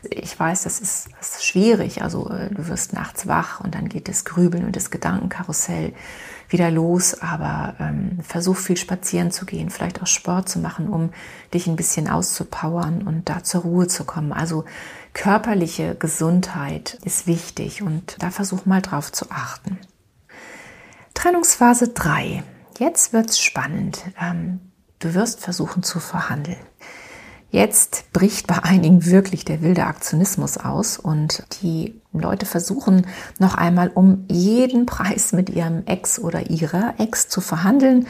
Ich 0.02 0.38
weiß, 0.38 0.62
das 0.62 0.80
ist, 0.80 1.08
das 1.18 1.36
ist 1.36 1.46
schwierig. 1.46 2.02
Also 2.02 2.30
äh, 2.30 2.54
du 2.54 2.68
wirst 2.68 2.92
nachts 2.92 3.26
wach 3.26 3.60
und 3.60 3.74
dann 3.74 3.88
geht 3.88 4.06
das 4.06 4.26
Grübeln 4.26 4.64
und 4.66 4.76
das 4.76 4.90
Gedankenkarussell 4.90 5.94
wieder 6.50 6.70
los. 6.70 7.20
Aber 7.20 7.74
ähm, 7.80 8.18
versuch 8.22 8.58
viel 8.58 8.76
spazieren 8.76 9.32
zu 9.32 9.46
gehen, 9.46 9.70
vielleicht 9.70 10.02
auch 10.02 10.06
Sport 10.06 10.50
zu 10.50 10.58
machen, 10.58 10.90
um 10.90 11.10
dich 11.54 11.66
ein 11.66 11.76
bisschen 11.76 12.06
auszupowern 12.06 13.08
und 13.08 13.30
da 13.30 13.42
zur 13.42 13.62
Ruhe 13.62 13.88
zu 13.88 14.04
kommen. 14.04 14.32
Also 14.34 14.66
körperliche 15.14 15.96
Gesundheit 15.96 16.98
ist 17.02 17.26
wichtig 17.26 17.82
und 17.82 18.22
da 18.22 18.30
versuch 18.30 18.66
mal 18.66 18.82
drauf 18.82 19.10
zu 19.10 19.30
achten. 19.30 19.78
Trennungsphase 21.18 21.88
3. 21.88 22.44
Jetzt 22.78 23.12
wird's 23.12 23.40
spannend. 23.40 24.04
Ähm, 24.20 24.60
du 25.00 25.14
wirst 25.14 25.40
versuchen 25.40 25.82
zu 25.82 25.98
verhandeln. 25.98 26.60
Jetzt 27.50 28.12
bricht 28.12 28.46
bei 28.46 28.62
einigen 28.62 29.04
wirklich 29.04 29.44
der 29.44 29.60
wilde 29.60 29.86
Aktionismus 29.86 30.58
aus 30.58 30.96
und 30.96 31.42
die 31.60 32.00
Leute 32.12 32.46
versuchen 32.46 33.04
noch 33.40 33.56
einmal 33.56 33.88
um 33.88 34.26
jeden 34.28 34.86
Preis 34.86 35.32
mit 35.32 35.50
ihrem 35.50 35.84
Ex 35.86 36.20
oder 36.20 36.50
ihrer 36.50 36.94
Ex 36.98 37.28
zu 37.28 37.40
verhandeln. 37.40 38.06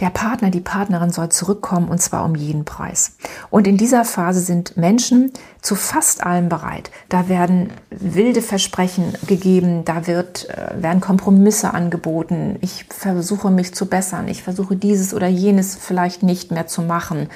Der 0.00 0.10
Partner, 0.10 0.50
die 0.50 0.60
Partnerin 0.60 1.10
soll 1.10 1.28
zurückkommen 1.28 1.88
und 1.88 2.00
zwar 2.00 2.24
um 2.24 2.34
jeden 2.34 2.64
Preis. 2.64 3.16
Und 3.50 3.66
in 3.66 3.76
dieser 3.76 4.04
Phase 4.04 4.40
sind 4.40 4.76
Menschen 4.76 5.32
zu 5.62 5.76
fast 5.76 6.24
allem 6.24 6.48
bereit. 6.48 6.90
Da 7.08 7.28
werden 7.28 7.70
wilde 7.90 8.42
Versprechen 8.42 9.14
gegeben, 9.26 9.84
da 9.84 10.06
wird, 10.06 10.48
äh, 10.50 10.82
werden 10.82 11.00
Kompromisse 11.00 11.72
angeboten. 11.72 12.58
Ich 12.60 12.86
versuche 12.90 13.50
mich 13.50 13.74
zu 13.74 13.86
bessern, 13.86 14.26
ich 14.26 14.42
versuche 14.42 14.76
dieses 14.76 15.14
oder 15.14 15.28
jenes 15.28 15.76
vielleicht 15.76 16.22
nicht 16.22 16.50
mehr 16.50 16.66
zu 16.66 16.82
machen. 16.82 17.28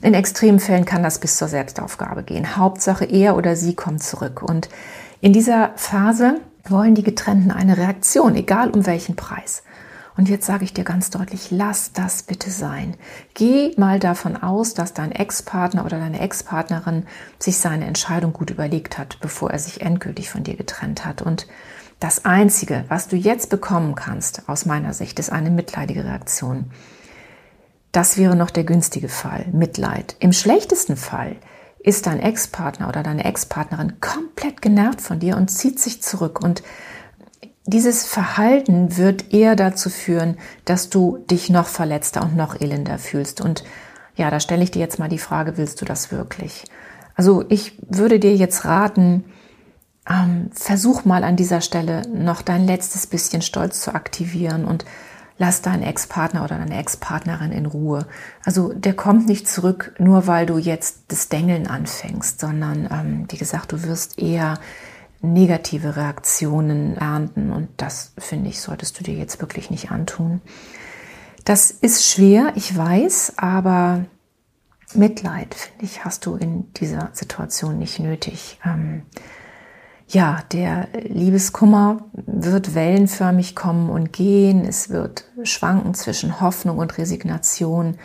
In 0.00 0.14
extremen 0.14 0.60
Fällen 0.60 0.84
kann 0.84 1.02
das 1.02 1.18
bis 1.18 1.36
zur 1.36 1.48
Selbstaufgabe 1.48 2.22
gehen. 2.22 2.56
Hauptsache 2.56 3.04
er 3.04 3.36
oder 3.36 3.56
sie 3.56 3.74
kommt 3.74 4.02
zurück. 4.02 4.42
Und 4.42 4.68
in 5.20 5.32
dieser 5.32 5.70
Phase 5.74 6.40
wollen 6.68 6.94
die 6.94 7.02
Getrennten 7.02 7.50
eine 7.50 7.76
Reaktion, 7.76 8.36
egal 8.36 8.70
um 8.70 8.86
welchen 8.86 9.16
Preis. 9.16 9.62
Und 10.18 10.28
jetzt 10.28 10.46
sage 10.46 10.64
ich 10.64 10.74
dir 10.74 10.82
ganz 10.82 11.10
deutlich, 11.10 11.52
lass 11.52 11.92
das 11.92 12.24
bitte 12.24 12.50
sein. 12.50 12.96
Geh 13.34 13.72
mal 13.76 14.00
davon 14.00 14.36
aus, 14.36 14.74
dass 14.74 14.92
dein 14.92 15.12
Ex-Partner 15.12 15.84
oder 15.84 16.00
deine 16.00 16.18
Ex-Partnerin 16.18 17.06
sich 17.38 17.58
seine 17.58 17.86
Entscheidung 17.86 18.32
gut 18.32 18.50
überlegt 18.50 18.98
hat, 18.98 19.20
bevor 19.20 19.52
er 19.52 19.60
sich 19.60 19.80
endgültig 19.80 20.28
von 20.28 20.42
dir 20.42 20.56
getrennt 20.56 21.04
hat. 21.04 21.22
Und 21.22 21.46
das 22.00 22.24
Einzige, 22.24 22.84
was 22.88 23.06
du 23.06 23.14
jetzt 23.14 23.48
bekommen 23.48 23.94
kannst, 23.94 24.48
aus 24.48 24.66
meiner 24.66 24.92
Sicht, 24.92 25.20
ist 25.20 25.30
eine 25.30 25.50
mitleidige 25.50 26.04
Reaktion. 26.04 26.72
Das 27.92 28.18
wäre 28.18 28.34
noch 28.34 28.50
der 28.50 28.64
günstige 28.64 29.08
Fall, 29.08 29.46
Mitleid. 29.52 30.16
Im 30.18 30.32
schlechtesten 30.32 30.96
Fall 30.96 31.36
ist 31.78 32.08
dein 32.08 32.18
Ex-Partner 32.18 32.88
oder 32.88 33.04
deine 33.04 33.24
Ex-Partnerin 33.24 34.00
komplett 34.00 34.62
genervt 34.62 35.00
von 35.00 35.20
dir 35.20 35.36
und 35.36 35.48
zieht 35.48 35.78
sich 35.78 36.02
zurück. 36.02 36.42
Und 36.42 36.64
dieses 37.68 38.06
Verhalten 38.06 38.96
wird 38.96 39.34
eher 39.34 39.54
dazu 39.54 39.90
führen, 39.90 40.38
dass 40.64 40.88
du 40.88 41.18
dich 41.30 41.50
noch 41.50 41.66
verletzter 41.66 42.22
und 42.22 42.34
noch 42.34 42.58
elender 42.58 42.98
fühlst. 42.98 43.42
Und 43.42 43.62
ja, 44.16 44.30
da 44.30 44.40
stelle 44.40 44.62
ich 44.62 44.70
dir 44.70 44.80
jetzt 44.80 44.98
mal 44.98 45.10
die 45.10 45.18
Frage, 45.18 45.58
willst 45.58 45.80
du 45.82 45.84
das 45.84 46.10
wirklich? 46.10 46.64
Also 47.14 47.44
ich 47.50 47.78
würde 47.86 48.18
dir 48.18 48.34
jetzt 48.34 48.64
raten, 48.64 49.24
ähm, 50.08 50.50
versuch 50.52 51.04
mal 51.04 51.24
an 51.24 51.36
dieser 51.36 51.60
Stelle 51.60 52.02
noch 52.08 52.40
dein 52.40 52.66
letztes 52.66 53.06
bisschen 53.06 53.42
Stolz 53.42 53.82
zu 53.82 53.94
aktivieren 53.94 54.64
und 54.64 54.86
lass 55.36 55.60
deinen 55.60 55.82
Ex-Partner 55.82 56.44
oder 56.44 56.56
deine 56.56 56.78
Ex-Partnerin 56.78 57.52
in 57.52 57.66
Ruhe. 57.66 58.06
Also 58.44 58.72
der 58.72 58.94
kommt 58.94 59.28
nicht 59.28 59.46
zurück, 59.46 59.94
nur 59.98 60.26
weil 60.26 60.46
du 60.46 60.56
jetzt 60.56 61.02
das 61.08 61.28
Dengeln 61.28 61.66
anfängst, 61.66 62.40
sondern 62.40 62.88
ähm, 62.90 63.26
wie 63.28 63.36
gesagt, 63.36 63.72
du 63.72 63.82
wirst 63.82 64.18
eher 64.18 64.58
negative 65.20 65.96
Reaktionen 65.96 66.96
ernten 66.96 67.52
und 67.52 67.68
das 67.76 68.12
finde 68.18 68.50
ich, 68.50 68.60
solltest 68.60 68.98
du 68.98 69.04
dir 69.04 69.14
jetzt 69.14 69.40
wirklich 69.40 69.70
nicht 69.70 69.90
antun. 69.90 70.40
Das 71.44 71.70
ist 71.70 72.04
schwer, 72.04 72.52
ich 72.56 72.76
weiß, 72.76 73.34
aber 73.36 74.04
Mitleid, 74.94 75.54
finde 75.54 75.84
ich, 75.84 76.04
hast 76.04 76.24
du 76.26 76.36
in 76.36 76.72
dieser 76.74 77.10
Situation 77.12 77.78
nicht 77.78 77.98
nötig. 77.98 78.58
Ähm, 78.64 79.02
ja, 80.06 80.42
der 80.52 80.88
Liebeskummer 81.02 82.04
wird 82.12 82.74
wellenförmig 82.74 83.54
kommen 83.54 83.90
und 83.90 84.12
gehen. 84.12 84.64
Es 84.64 84.88
wird 84.88 85.24
schwanken 85.42 85.92
zwischen 85.92 86.40
Hoffnung 86.40 86.78
und 86.78 86.96
Resignation. 86.96 87.98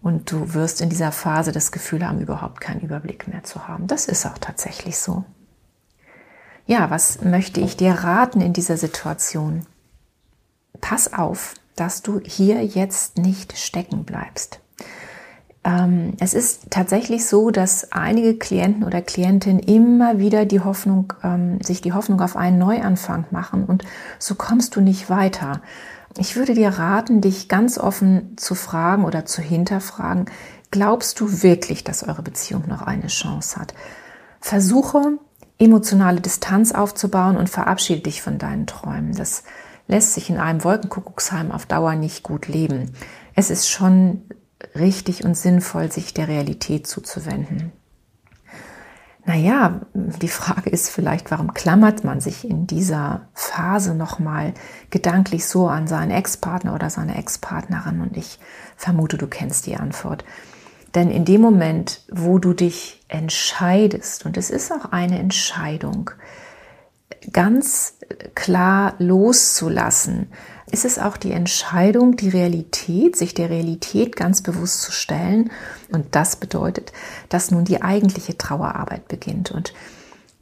Und 0.00 0.30
du 0.30 0.54
wirst 0.54 0.80
in 0.80 0.88
dieser 0.88 1.12
Phase 1.12 1.52
das 1.52 1.72
Gefühl 1.72 2.06
haben, 2.06 2.20
überhaupt 2.20 2.60
keinen 2.60 2.80
Überblick 2.80 3.28
mehr 3.28 3.42
zu 3.44 3.68
haben. 3.68 3.86
Das 3.86 4.06
ist 4.06 4.24
auch 4.24 4.38
tatsächlich 4.38 4.98
so. 4.98 5.24
Ja, 6.66 6.90
was 6.90 7.22
möchte 7.22 7.60
ich 7.60 7.76
dir 7.76 7.92
raten 7.92 8.40
in 8.40 8.52
dieser 8.52 8.76
Situation? 8.76 9.66
Pass 10.80 11.12
auf, 11.12 11.54
dass 11.76 12.02
du 12.02 12.20
hier 12.24 12.64
jetzt 12.64 13.18
nicht 13.18 13.56
stecken 13.56 14.04
bleibst. 14.04 14.58
Ähm, 15.62 16.14
es 16.18 16.34
ist 16.34 16.70
tatsächlich 16.70 17.24
so, 17.26 17.52
dass 17.52 17.92
einige 17.92 18.36
Klienten 18.36 18.82
oder 18.82 19.00
Klientinnen 19.00 19.60
immer 19.60 20.18
wieder 20.18 20.44
die 20.44 20.58
Hoffnung, 20.60 21.12
ähm, 21.22 21.60
sich 21.62 21.82
die 21.82 21.92
Hoffnung 21.92 22.20
auf 22.20 22.36
einen 22.36 22.58
Neuanfang 22.58 23.26
machen 23.30 23.64
und 23.64 23.84
so 24.18 24.34
kommst 24.34 24.74
du 24.74 24.80
nicht 24.80 25.08
weiter. 25.08 25.62
Ich 26.18 26.34
würde 26.34 26.54
dir 26.54 26.70
raten, 26.70 27.20
dich 27.20 27.48
ganz 27.48 27.78
offen 27.78 28.36
zu 28.36 28.56
fragen 28.56 29.04
oder 29.04 29.24
zu 29.24 29.40
hinterfragen, 29.40 30.26
glaubst 30.72 31.20
du 31.20 31.42
wirklich, 31.42 31.84
dass 31.84 32.02
eure 32.02 32.22
Beziehung 32.22 32.64
noch 32.66 32.82
eine 32.82 33.06
Chance 33.06 33.60
hat? 33.60 33.72
Versuche 34.40 35.18
emotionale 35.58 36.20
Distanz 36.20 36.72
aufzubauen 36.72 37.36
und 37.36 37.48
verabschiede 37.48 38.02
dich 38.02 38.22
von 38.22 38.38
deinen 38.38 38.66
Träumen. 38.66 39.14
Das 39.14 39.44
lässt 39.88 40.14
sich 40.14 40.30
in 40.30 40.38
einem 40.38 40.64
Wolkenkuckucksheim 40.64 41.50
auf 41.50 41.66
Dauer 41.66 41.94
nicht 41.94 42.22
gut 42.22 42.48
leben. 42.48 42.92
Es 43.34 43.50
ist 43.50 43.68
schon 43.68 44.22
richtig 44.74 45.24
und 45.24 45.36
sinnvoll, 45.36 45.90
sich 45.90 46.14
der 46.14 46.28
Realität 46.28 46.86
zuzuwenden. 46.86 47.72
Naja, 49.24 49.80
die 49.92 50.28
Frage 50.28 50.70
ist 50.70 50.88
vielleicht, 50.88 51.32
warum 51.32 51.52
klammert 51.52 52.04
man 52.04 52.20
sich 52.20 52.48
in 52.48 52.68
dieser 52.68 53.22
Phase 53.34 53.92
nochmal 53.92 54.54
gedanklich 54.90 55.46
so 55.46 55.66
an 55.66 55.88
seinen 55.88 56.12
Ex-Partner 56.12 56.74
oder 56.74 56.90
seine 56.90 57.18
Ex-Partnerin? 57.18 58.00
Und 58.00 58.16
ich 58.16 58.38
vermute, 58.76 59.18
du 59.18 59.26
kennst 59.26 59.66
die 59.66 59.76
Antwort. 59.76 60.24
Denn 60.96 61.10
in 61.10 61.26
dem 61.26 61.42
Moment, 61.42 62.00
wo 62.10 62.38
du 62.38 62.54
dich 62.54 63.04
entscheidest, 63.08 64.24
und 64.24 64.38
es 64.38 64.48
ist 64.48 64.72
auch 64.72 64.92
eine 64.92 65.18
Entscheidung, 65.18 66.10
ganz 67.32 67.98
klar 68.34 68.94
loszulassen, 68.98 70.28
ist 70.70 70.86
es 70.86 70.98
auch 70.98 71.18
die 71.18 71.32
Entscheidung, 71.32 72.16
die 72.16 72.30
Realität, 72.30 73.14
sich 73.14 73.34
der 73.34 73.50
Realität 73.50 74.16
ganz 74.16 74.40
bewusst 74.40 74.80
zu 74.80 74.90
stellen. 74.90 75.50
Und 75.92 76.14
das 76.14 76.36
bedeutet, 76.36 76.94
dass 77.28 77.50
nun 77.50 77.66
die 77.66 77.82
eigentliche 77.82 78.38
Trauerarbeit 78.38 79.06
beginnt. 79.06 79.50
Und 79.50 79.74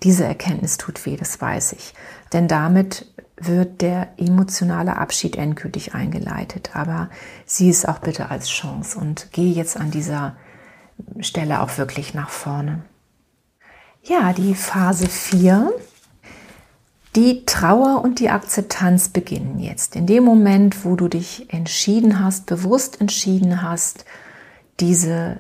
diese 0.05 0.25
Erkenntnis 0.25 0.79
tut 0.79 1.05
weh, 1.05 1.17
das 1.17 1.41
weiß 1.41 1.73
ich. 1.73 1.95
Denn 2.33 2.47
damit 2.47 3.13
wird 3.37 3.81
der 3.83 4.11
emotionale 4.19 4.99
Abschied 4.99 5.35
endgültig 5.35 5.95
eingeleitet. 5.95 6.71
Aber 6.75 7.11
sieh 7.45 7.71
es 7.71 7.85
auch 7.85 7.99
bitte 7.99 8.31
als 8.31 8.49
Chance 8.49 8.97
und 9.01 9.29
geh 9.33 9.51
jetzt 9.51 9.77
an 9.77 9.91
dieser 9.91 10.37
Stelle 11.21 11.61
auch 11.61 11.79
wirklich 11.79 12.15
nach 12.15 12.31
vorne. 12.31 12.83
Ja, 14.03 14.33
die 14.33 14.55
Phase 14.55 15.09
4 15.09 15.73
die 17.17 17.45
Trauer 17.47 18.03
und 18.03 18.19
die 18.19 18.31
Akzeptanz 18.31 19.09
beginnen 19.09 19.61
jetzt. 19.61 19.95
In 19.95 20.07
dem 20.07 20.25
Moment, 20.25 20.85
wo 20.85 20.97
du 20.97 21.07
dich 21.07 21.53
entschieden 21.53 22.19
hast, 22.25 22.47
bewusst 22.47 23.01
entschieden 23.01 23.63
hast, 23.63 24.05
diese 24.81 25.39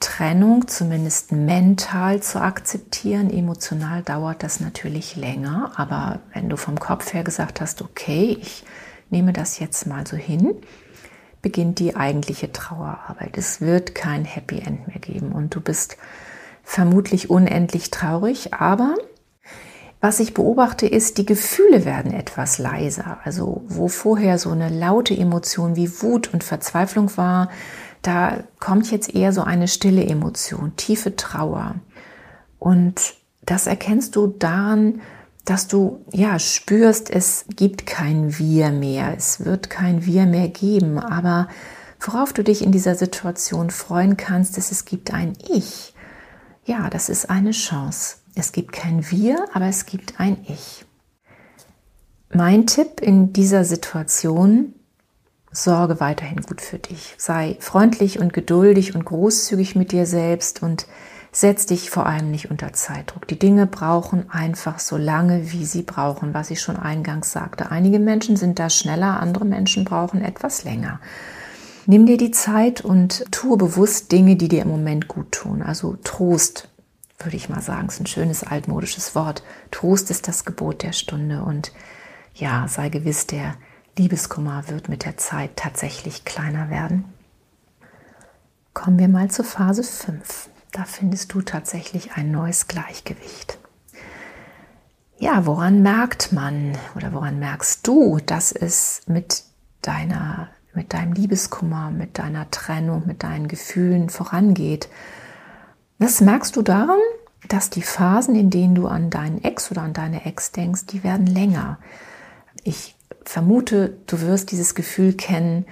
Trennung 0.00 0.66
zumindest 0.66 1.30
mental 1.30 2.20
zu 2.20 2.40
akzeptieren. 2.40 3.30
Emotional 3.30 4.02
dauert 4.02 4.42
das 4.42 4.58
natürlich 4.58 5.14
länger, 5.14 5.70
aber 5.76 6.18
wenn 6.32 6.48
du 6.48 6.56
vom 6.56 6.80
Kopf 6.80 7.12
her 7.12 7.22
gesagt 7.22 7.60
hast, 7.60 7.82
okay, 7.82 8.36
ich 8.40 8.64
nehme 9.10 9.32
das 9.32 9.60
jetzt 9.60 9.86
mal 9.86 10.04
so 10.04 10.16
hin, 10.16 10.56
beginnt 11.42 11.80
die 11.80 11.96
eigentliche 11.96 12.52
Trauerarbeit. 12.52 13.36
Es 13.36 13.60
wird 13.60 13.94
kein 13.94 14.24
Happy 14.24 14.60
End 14.60 14.86
mehr 14.86 15.00
geben 15.00 15.32
und 15.32 15.54
du 15.54 15.60
bist 15.60 15.96
vermutlich 16.62 17.28
unendlich 17.28 17.90
traurig, 17.90 18.54
aber 18.54 18.94
was 20.00 20.18
ich 20.18 20.34
beobachte 20.34 20.86
ist, 20.86 21.18
die 21.18 21.26
Gefühle 21.26 21.84
werden 21.84 22.12
etwas 22.12 22.58
leiser. 22.58 23.18
Also 23.22 23.62
wo 23.68 23.86
vorher 23.86 24.36
so 24.38 24.50
eine 24.50 24.68
laute 24.68 25.16
Emotion 25.16 25.76
wie 25.76 26.02
Wut 26.02 26.32
und 26.32 26.42
Verzweiflung 26.42 27.16
war, 27.16 27.50
da 28.02 28.42
kommt 28.58 28.90
jetzt 28.90 29.14
eher 29.14 29.32
so 29.32 29.42
eine 29.42 29.68
stille 29.68 30.04
Emotion, 30.04 30.74
tiefe 30.76 31.14
Trauer. 31.14 31.76
Und 32.58 33.14
das 33.44 33.68
erkennst 33.68 34.16
du 34.16 34.26
daran, 34.26 35.02
dass 35.44 35.66
du 35.66 36.04
ja 36.12 36.38
spürst, 36.38 37.10
es 37.10 37.44
gibt 37.56 37.86
kein 37.86 38.38
Wir 38.38 38.70
mehr, 38.70 39.14
es 39.16 39.44
wird 39.44 39.70
kein 39.70 40.06
Wir 40.06 40.26
mehr 40.26 40.48
geben, 40.48 40.98
aber 40.98 41.48
worauf 42.00 42.32
du 42.32 42.44
dich 42.44 42.62
in 42.62 42.72
dieser 42.72 42.94
Situation 42.94 43.70
freuen 43.70 44.16
kannst, 44.16 44.56
ist, 44.58 44.70
es 44.70 44.84
gibt 44.84 45.12
ein 45.12 45.34
Ich. 45.48 45.94
Ja, 46.64 46.90
das 46.90 47.08
ist 47.08 47.28
eine 47.28 47.50
Chance. 47.50 48.16
Es 48.34 48.52
gibt 48.52 48.72
kein 48.72 49.10
Wir, 49.10 49.44
aber 49.52 49.66
es 49.66 49.84
gibt 49.86 50.20
ein 50.20 50.38
Ich. 50.48 50.84
Mein 52.32 52.66
Tipp 52.66 53.00
in 53.00 53.32
dieser 53.32 53.64
Situation, 53.64 54.74
sorge 55.50 56.00
weiterhin 56.00 56.40
gut 56.40 56.60
für 56.60 56.78
dich. 56.78 57.14
Sei 57.18 57.56
freundlich 57.60 58.20
und 58.20 58.32
geduldig 58.32 58.94
und 58.94 59.04
großzügig 59.04 59.76
mit 59.76 59.92
dir 59.92 60.06
selbst 60.06 60.62
und 60.62 60.86
Setz 61.34 61.64
dich 61.64 61.88
vor 61.88 62.04
allem 62.04 62.30
nicht 62.30 62.50
unter 62.50 62.74
Zeitdruck. 62.74 63.26
Die 63.26 63.38
Dinge 63.38 63.66
brauchen 63.66 64.30
einfach 64.30 64.78
so 64.78 64.98
lange, 64.98 65.50
wie 65.50 65.64
sie 65.64 65.80
brauchen, 65.80 66.34
was 66.34 66.50
ich 66.50 66.60
schon 66.60 66.76
eingangs 66.76 67.32
sagte. 67.32 67.70
Einige 67.70 67.98
Menschen 67.98 68.36
sind 68.36 68.58
da 68.58 68.68
schneller, 68.68 69.18
andere 69.18 69.46
Menschen 69.46 69.86
brauchen 69.86 70.22
etwas 70.22 70.64
länger. 70.64 71.00
Nimm 71.86 72.04
dir 72.04 72.18
die 72.18 72.32
Zeit 72.32 72.82
und 72.82 73.24
tue 73.30 73.56
bewusst 73.56 74.12
Dinge, 74.12 74.36
die 74.36 74.48
dir 74.48 74.60
im 74.60 74.68
Moment 74.68 75.08
gut 75.08 75.32
tun. 75.32 75.62
Also 75.62 75.96
Trost, 76.04 76.68
würde 77.18 77.36
ich 77.38 77.48
mal 77.48 77.62
sagen, 77.62 77.88
ist 77.88 77.98
ein 77.98 78.06
schönes 78.06 78.44
altmodisches 78.44 79.14
Wort. 79.14 79.42
Trost 79.70 80.10
ist 80.10 80.28
das 80.28 80.44
Gebot 80.44 80.82
der 80.82 80.92
Stunde 80.92 81.42
und 81.42 81.72
ja, 82.34 82.68
sei 82.68 82.90
gewiss, 82.90 83.26
der 83.26 83.54
Liebeskummer 83.96 84.64
wird 84.68 84.90
mit 84.90 85.06
der 85.06 85.16
Zeit 85.16 85.56
tatsächlich 85.56 86.26
kleiner 86.26 86.68
werden. 86.68 87.06
Kommen 88.74 88.98
wir 88.98 89.08
mal 89.08 89.30
zur 89.30 89.46
Phase 89.46 89.82
5 89.82 90.51
da 90.72 90.84
findest 90.84 91.32
du 91.34 91.42
tatsächlich 91.42 92.12
ein 92.12 92.30
neues 92.30 92.66
Gleichgewicht. 92.66 93.58
Ja, 95.18 95.46
woran 95.46 95.82
merkt 95.82 96.32
man 96.32 96.76
oder 96.96 97.12
woran 97.12 97.38
merkst 97.38 97.86
du, 97.86 98.18
dass 98.24 98.50
es 98.50 99.02
mit 99.06 99.44
deiner, 99.82 100.48
mit 100.74 100.94
deinem 100.94 101.12
Liebeskummer, 101.12 101.90
mit 101.90 102.18
deiner 102.18 102.50
Trennung, 102.50 103.06
mit 103.06 103.22
deinen 103.22 103.46
Gefühlen 103.46 104.08
vorangeht? 104.08 104.88
Das 105.98 106.20
merkst 106.20 106.56
du 106.56 106.62
daran, 106.62 106.98
dass 107.48 107.70
die 107.70 107.82
Phasen, 107.82 108.34
in 108.34 108.50
denen 108.50 108.74
du 108.74 108.88
an 108.88 109.10
deinen 109.10 109.44
Ex 109.44 109.70
oder 109.70 109.82
an 109.82 109.92
deine 109.92 110.24
Ex 110.24 110.52
denkst, 110.52 110.86
die 110.86 111.04
werden 111.04 111.26
länger. 111.26 111.78
Ich 112.64 112.96
vermute, 113.24 113.98
du 114.06 114.20
wirst 114.22 114.50
dieses 114.50 114.74
Gefühl 114.74 115.12
kennen, 115.12 115.66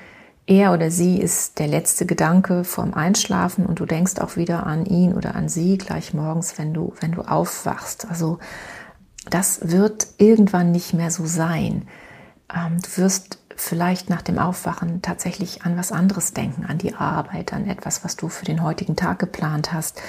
er 0.50 0.72
oder 0.72 0.90
sie 0.90 1.18
ist 1.18 1.60
der 1.60 1.68
letzte 1.68 2.06
Gedanke 2.06 2.64
vorm 2.64 2.92
Einschlafen 2.92 3.64
und 3.64 3.78
du 3.78 3.86
denkst 3.86 4.18
auch 4.18 4.36
wieder 4.36 4.66
an 4.66 4.84
ihn 4.84 5.14
oder 5.14 5.36
an 5.36 5.48
sie 5.48 5.78
gleich 5.78 6.12
morgens, 6.12 6.58
wenn 6.58 6.74
du, 6.74 6.92
wenn 7.00 7.12
du 7.12 7.22
aufwachst. 7.22 8.08
Also 8.10 8.40
das 9.30 9.60
wird 9.70 10.08
irgendwann 10.18 10.72
nicht 10.72 10.92
mehr 10.92 11.12
so 11.12 11.24
sein. 11.24 11.86
Ähm, 12.52 12.78
du 12.82 13.02
wirst 13.02 13.38
vielleicht 13.54 14.10
nach 14.10 14.22
dem 14.22 14.38
Aufwachen 14.38 15.02
tatsächlich 15.02 15.62
an 15.62 15.76
was 15.76 15.92
anderes 15.92 16.32
denken, 16.32 16.64
an 16.64 16.78
die 16.78 16.94
Arbeit, 16.94 17.52
an 17.52 17.68
etwas, 17.68 18.04
was 18.04 18.16
du 18.16 18.28
für 18.28 18.44
den 18.44 18.62
heutigen 18.62 18.96
Tag 18.96 19.20
geplant 19.20 19.72
hast. 19.72 20.02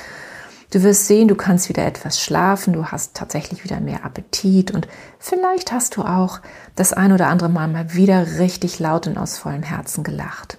Du 0.72 0.84
wirst 0.84 1.08
sehen, 1.08 1.28
du 1.28 1.36
kannst 1.36 1.68
wieder 1.68 1.86
etwas 1.86 2.22
schlafen, 2.22 2.72
du 2.72 2.86
hast 2.86 3.14
tatsächlich 3.14 3.66
wieder 3.66 3.82
mehr 3.82 4.06
Appetit 4.06 4.72
und 4.72 4.88
vielleicht 5.20 5.74
hast 5.74 5.98
du 5.98 6.04
auch 6.04 6.40
das 6.78 6.94
ein 6.94 7.12
oder 7.12 7.28
andere 7.28 7.50
Mal 7.50 7.68
mal 7.68 7.94
wieder 7.94 8.40
richtig 8.40 8.80
laut 8.80 9.06
und 9.06 9.18
aus 9.18 9.38
vollem 9.38 9.64
Herzen 9.64 10.06
gelacht. 10.06 10.58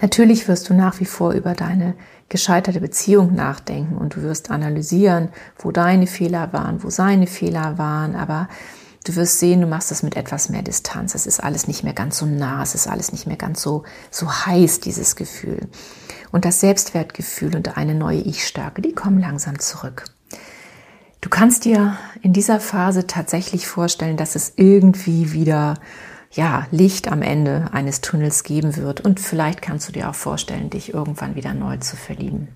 Natürlich 0.00 0.48
wirst 0.48 0.70
du 0.70 0.74
nach 0.74 1.00
wie 1.00 1.04
vor 1.04 1.32
über 1.32 1.52
deine 1.52 1.94
gescheiterte 2.30 2.80
Beziehung 2.80 3.34
nachdenken 3.34 3.98
und 3.98 4.16
du 4.16 4.22
wirst 4.22 4.50
analysieren, 4.50 5.28
wo 5.58 5.70
deine 5.70 6.06
Fehler 6.06 6.54
waren, 6.54 6.82
wo 6.82 6.88
seine 6.88 7.26
Fehler 7.26 7.76
waren, 7.76 8.16
aber 8.16 8.48
du 9.04 9.16
wirst 9.16 9.38
sehen, 9.38 9.60
du 9.60 9.66
machst 9.66 9.90
das 9.90 10.02
mit 10.02 10.16
etwas 10.16 10.48
mehr 10.48 10.62
Distanz. 10.62 11.14
Es 11.14 11.26
ist 11.26 11.40
alles 11.42 11.66
nicht 11.68 11.84
mehr 11.84 11.92
ganz 11.92 12.18
so 12.18 12.26
nah, 12.26 12.62
es 12.62 12.74
ist 12.74 12.86
alles 12.86 13.12
nicht 13.12 13.26
mehr 13.26 13.36
ganz 13.36 13.62
so, 13.62 13.84
so 14.10 14.30
heiß, 14.30 14.80
dieses 14.80 15.16
Gefühl. 15.16 15.68
Und 16.30 16.44
das 16.44 16.60
Selbstwertgefühl 16.60 17.56
und 17.56 17.76
eine 17.76 17.94
neue 17.94 18.20
Ich-Stärke, 18.20 18.82
die 18.82 18.94
kommen 18.94 19.20
langsam 19.20 19.58
zurück. 19.58 20.04
Du 21.20 21.28
kannst 21.28 21.64
dir 21.64 21.96
in 22.22 22.32
dieser 22.32 22.60
Phase 22.60 23.06
tatsächlich 23.06 23.66
vorstellen, 23.66 24.16
dass 24.16 24.34
es 24.34 24.52
irgendwie 24.56 25.32
wieder 25.32 25.74
ja, 26.30 26.66
Licht 26.70 27.10
am 27.10 27.22
Ende 27.22 27.70
eines 27.72 28.00
Tunnels 28.00 28.44
geben 28.44 28.76
wird 28.76 29.00
und 29.00 29.18
vielleicht 29.18 29.62
kannst 29.62 29.88
du 29.88 29.92
dir 29.92 30.10
auch 30.10 30.14
vorstellen, 30.14 30.70
dich 30.70 30.92
irgendwann 30.92 31.34
wieder 31.34 31.54
neu 31.54 31.78
zu 31.78 31.96
verlieben. 31.96 32.48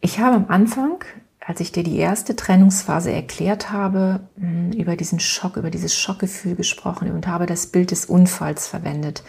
Ich 0.00 0.18
habe 0.18 0.36
am 0.36 0.46
Anfang, 0.48 1.04
als 1.46 1.60
ich 1.60 1.72
dir 1.72 1.82
die 1.82 1.98
erste 1.98 2.36
Trennungsphase 2.36 3.12
erklärt 3.12 3.70
habe, 3.70 4.20
hm, 4.38 4.72
über 4.72 4.96
diesen 4.96 5.20
Schock, 5.20 5.56
über 5.56 5.70
dieses 5.70 5.94
Schockgefühl 5.94 6.54
gesprochen 6.54 7.10
und 7.12 7.26
habe 7.26 7.46
das 7.46 7.66
Bild 7.66 7.90
des 7.90 8.06
Unfalls 8.06 8.66
verwendet. 8.66 9.22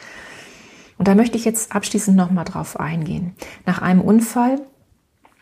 Und 0.97 1.07
da 1.07 1.15
möchte 1.15 1.37
ich 1.37 1.43
jetzt 1.43 1.75
abschließend 1.75 2.15
nochmal 2.15 2.45
drauf 2.45 2.79
eingehen. 2.79 3.35
Nach 3.65 3.81
einem 3.81 3.99
Unfall 3.99 4.61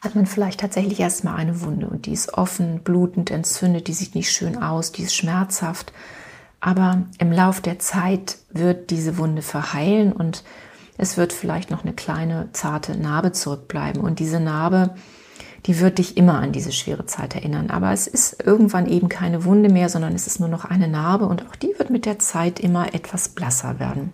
hat 0.02 0.16
man 0.16 0.26
vielleicht 0.26 0.60
tatsächlich 0.60 1.00
erstmal 1.00 1.36
eine 1.36 1.62
Wunde 1.62 1.88
und 1.88 2.08
die 2.08 2.14
ist 2.14 2.34
offen, 2.34 2.82
blutend, 2.84 3.30
entzündet, 3.30 3.88
die 3.88 3.94
sieht 3.94 4.16
nicht 4.16 4.32
schön 4.32 4.62
aus, 4.62 4.92
die 4.92 5.04
ist 5.04 5.16
schmerzhaft. 5.16 5.94
Aber 6.60 7.04
im 7.20 7.32
Lauf 7.32 7.62
der 7.62 7.78
Zeit 7.80 8.38
wird 8.52 8.90
diese 8.90 9.18
Wunde 9.18 9.42
verheilen 9.42 10.12
und 10.12 10.44
es 10.98 11.18
wird 11.18 11.34
vielleicht 11.34 11.72
noch 11.72 11.84
eine 11.84 11.94
kleine, 11.94 12.50
zarte 12.54 12.98
Narbe 12.98 13.32
zurückbleiben. 13.32 14.02
Und 14.02 14.20
diese 14.20 14.40
Narbe, 14.40 14.96
die 15.66 15.80
wird 15.80 15.98
dich 15.98 16.18
immer 16.18 16.40
an 16.40 16.52
diese 16.52 16.72
schwere 16.72 17.06
Zeit 17.06 17.36
erinnern. 17.36 17.70
Aber 17.70 17.92
es 17.92 18.08
ist 18.08 18.44
irgendwann 18.44 18.88
eben 18.88 19.10
keine 19.10 19.46
Wunde 19.46 19.70
mehr, 19.70 19.90
sondern 19.90 20.14
es 20.14 20.28
ist 20.28 20.40
nur 20.40 20.50
noch 20.50 20.66
eine 20.66 20.88
Narbe 20.88 21.26
und 21.26 21.48
auch 21.48 21.56
die 21.56 21.74
wird 21.78 21.90
mit 21.90 22.06
der 22.06 22.20
Zeit 22.20 22.60
immer 22.60 22.94
etwas 22.94 23.30
blasser 23.30 23.80
werden. 23.80 24.14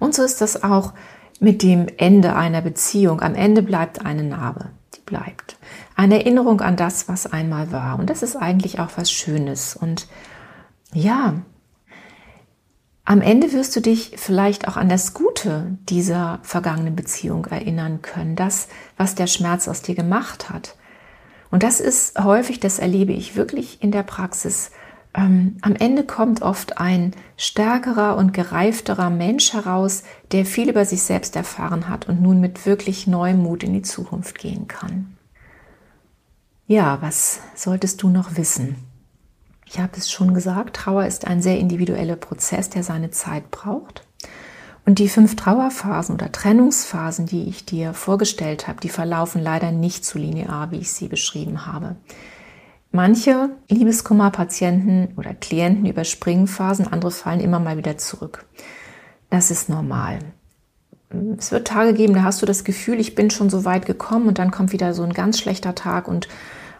Und 0.00 0.14
so 0.14 0.22
ist 0.22 0.40
das 0.40 0.62
auch 0.62 0.92
mit 1.40 1.62
dem 1.62 1.86
Ende 1.98 2.34
einer 2.36 2.62
Beziehung. 2.62 3.20
Am 3.20 3.34
Ende 3.34 3.62
bleibt 3.62 4.04
eine 4.04 4.22
Narbe, 4.22 4.70
die 4.94 5.00
bleibt. 5.00 5.56
Eine 5.96 6.20
Erinnerung 6.20 6.60
an 6.60 6.76
das, 6.76 7.08
was 7.08 7.30
einmal 7.30 7.70
war. 7.70 7.98
Und 7.98 8.10
das 8.10 8.22
ist 8.22 8.36
eigentlich 8.36 8.80
auch 8.80 8.90
was 8.96 9.10
Schönes. 9.10 9.76
Und 9.76 10.08
ja, 10.92 11.34
am 13.04 13.20
Ende 13.20 13.52
wirst 13.52 13.76
du 13.76 13.80
dich 13.80 14.12
vielleicht 14.16 14.66
auch 14.66 14.76
an 14.76 14.88
das 14.88 15.12
Gute 15.12 15.76
dieser 15.88 16.38
vergangenen 16.42 16.96
Beziehung 16.96 17.44
erinnern 17.46 18.00
können. 18.00 18.34
Das, 18.34 18.68
was 18.96 19.14
der 19.14 19.26
Schmerz 19.26 19.68
aus 19.68 19.82
dir 19.82 19.94
gemacht 19.94 20.48
hat. 20.48 20.76
Und 21.50 21.62
das 21.62 21.80
ist 21.80 22.18
häufig, 22.18 22.60
das 22.60 22.78
erlebe 22.78 23.12
ich 23.12 23.36
wirklich 23.36 23.82
in 23.82 23.92
der 23.92 24.02
Praxis, 24.02 24.70
ähm, 25.14 25.58
am 25.60 25.76
Ende 25.76 26.04
kommt 26.04 26.42
oft 26.42 26.78
ein 26.78 27.12
stärkerer 27.36 28.16
und 28.16 28.32
gereifterer 28.32 29.10
Mensch 29.10 29.52
heraus, 29.52 30.02
der 30.32 30.44
viel 30.44 30.68
über 30.68 30.84
sich 30.84 31.02
selbst 31.02 31.36
erfahren 31.36 31.88
hat 31.88 32.08
und 32.08 32.20
nun 32.20 32.40
mit 32.40 32.66
wirklich 32.66 33.06
neuem 33.06 33.42
Mut 33.42 33.62
in 33.62 33.72
die 33.72 33.82
Zukunft 33.82 34.38
gehen 34.38 34.66
kann. 34.66 35.16
Ja, 36.66 36.98
was 37.00 37.40
solltest 37.54 38.02
du 38.02 38.08
noch 38.08 38.36
wissen? 38.36 38.76
Ich 39.74 39.80
habe 39.80 39.96
es 39.96 40.08
schon 40.08 40.34
gesagt, 40.34 40.76
Trauer 40.76 41.04
ist 41.04 41.26
ein 41.26 41.42
sehr 41.42 41.58
individueller 41.58 42.14
Prozess, 42.14 42.70
der 42.70 42.84
seine 42.84 43.10
Zeit 43.10 43.50
braucht. 43.50 44.06
Und 44.86 45.00
die 45.00 45.08
fünf 45.08 45.34
Trauerphasen 45.34 46.14
oder 46.14 46.30
Trennungsphasen, 46.30 47.26
die 47.26 47.48
ich 47.48 47.66
dir 47.66 47.92
vorgestellt 47.92 48.68
habe, 48.68 48.80
die 48.80 48.88
verlaufen 48.88 49.42
leider 49.42 49.72
nicht 49.72 50.04
so 50.04 50.16
linear, 50.16 50.70
wie 50.70 50.76
ich 50.76 50.92
sie 50.92 51.08
beschrieben 51.08 51.66
habe. 51.66 51.96
Manche 52.92 53.50
Liebeskummerpatienten 53.68 55.08
oder 55.16 55.34
Klienten 55.34 55.86
überspringen 55.86 56.46
Phasen, 56.46 56.86
andere 56.86 57.10
fallen 57.10 57.40
immer 57.40 57.58
mal 57.58 57.76
wieder 57.76 57.98
zurück. 57.98 58.44
Das 59.28 59.50
ist 59.50 59.68
normal. 59.68 60.20
Es 61.36 61.50
wird 61.50 61.66
Tage 61.66 61.94
geben, 61.94 62.14
da 62.14 62.22
hast 62.22 62.40
du 62.42 62.46
das 62.46 62.62
Gefühl, 62.62 63.00
ich 63.00 63.16
bin 63.16 63.28
schon 63.28 63.50
so 63.50 63.64
weit 63.64 63.86
gekommen 63.86 64.28
und 64.28 64.38
dann 64.38 64.52
kommt 64.52 64.70
wieder 64.70 64.94
so 64.94 65.02
ein 65.02 65.14
ganz 65.14 65.40
schlechter 65.40 65.74
Tag 65.74 66.06
und 66.06 66.28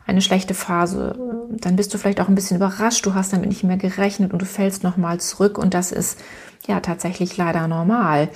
eine 0.06 0.20
schlechte 0.20 0.54
Phase. 0.54 1.16
Dann 1.50 1.76
bist 1.76 1.94
du 1.94 1.98
vielleicht 1.98 2.20
auch 2.20 2.28
ein 2.28 2.34
bisschen 2.34 2.56
überrascht, 2.56 3.06
du 3.06 3.14
hast 3.14 3.32
damit 3.32 3.48
nicht 3.48 3.64
mehr 3.64 3.76
gerechnet 3.76 4.32
und 4.32 4.42
du 4.42 4.46
fällst 4.46 4.82
nochmal 4.82 5.20
zurück 5.20 5.58
und 5.58 5.74
das 5.74 5.92
ist 5.92 6.18
ja 6.66 6.80
tatsächlich 6.80 7.36
leider 7.36 7.68
normal. 7.68 8.28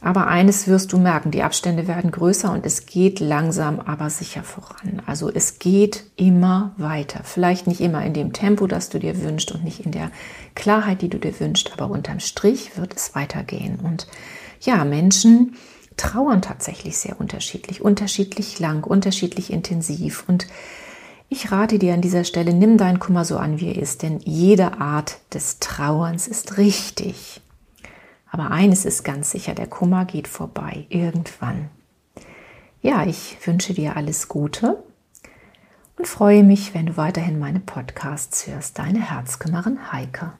Aber 0.00 0.28
eines 0.28 0.68
wirst 0.68 0.92
du 0.92 0.98
merken, 0.98 1.32
die 1.32 1.42
Abstände 1.42 1.88
werden 1.88 2.12
größer 2.12 2.52
und 2.52 2.64
es 2.64 2.86
geht 2.86 3.18
langsam, 3.18 3.80
aber 3.80 4.10
sicher 4.10 4.44
voran. 4.44 5.02
Also 5.06 5.28
es 5.28 5.58
geht 5.58 6.04
immer 6.14 6.72
weiter. 6.76 7.22
Vielleicht 7.24 7.66
nicht 7.66 7.80
immer 7.80 8.04
in 8.04 8.14
dem 8.14 8.32
Tempo, 8.32 8.68
das 8.68 8.90
du 8.90 9.00
dir 9.00 9.20
wünschst 9.22 9.50
und 9.50 9.64
nicht 9.64 9.80
in 9.80 9.90
der 9.90 10.12
Klarheit, 10.54 11.02
die 11.02 11.08
du 11.08 11.18
dir 11.18 11.38
wünschst, 11.40 11.72
aber 11.72 11.90
unterm 11.90 12.20
Strich 12.20 12.76
wird 12.76 12.94
es 12.94 13.16
weitergehen. 13.16 13.80
Und 13.82 14.06
ja, 14.60 14.84
Menschen 14.84 15.56
trauern 15.96 16.42
tatsächlich 16.42 16.96
sehr 16.96 17.18
unterschiedlich, 17.18 17.82
unterschiedlich 17.82 18.60
lang, 18.60 18.84
unterschiedlich 18.84 19.52
intensiv. 19.52 20.24
Und 20.28 20.46
ich 21.28 21.52
rate 21.52 21.78
dir 21.78 21.94
an 21.94 22.00
dieser 22.00 22.24
Stelle, 22.24 22.54
nimm 22.54 22.78
deinen 22.78 22.98
Kummer 22.98 23.24
so 23.24 23.36
an, 23.36 23.60
wie 23.60 23.68
er 23.68 23.80
ist, 23.80 24.02
denn 24.02 24.18
jede 24.20 24.80
Art 24.80 25.18
des 25.34 25.58
Trauerns 25.58 26.26
ist 26.26 26.56
richtig. 26.56 27.40
Aber 28.30 28.50
eines 28.50 28.84
ist 28.84 29.04
ganz 29.04 29.30
sicher, 29.30 29.54
der 29.54 29.66
Kummer 29.66 30.04
geht 30.04 30.28
vorbei, 30.28 30.86
irgendwann. 30.88 31.70
Ja, 32.80 33.04
ich 33.04 33.36
wünsche 33.44 33.74
dir 33.74 33.96
alles 33.96 34.28
Gute 34.28 34.82
und 35.96 36.06
freue 36.06 36.44
mich, 36.44 36.74
wenn 36.74 36.86
du 36.86 36.96
weiterhin 36.96 37.38
meine 37.38 37.60
Podcasts 37.60 38.46
hörst. 38.46 38.78
Deine 38.78 39.00
Herzkümmerin 39.00 39.92
Heike. 39.92 40.32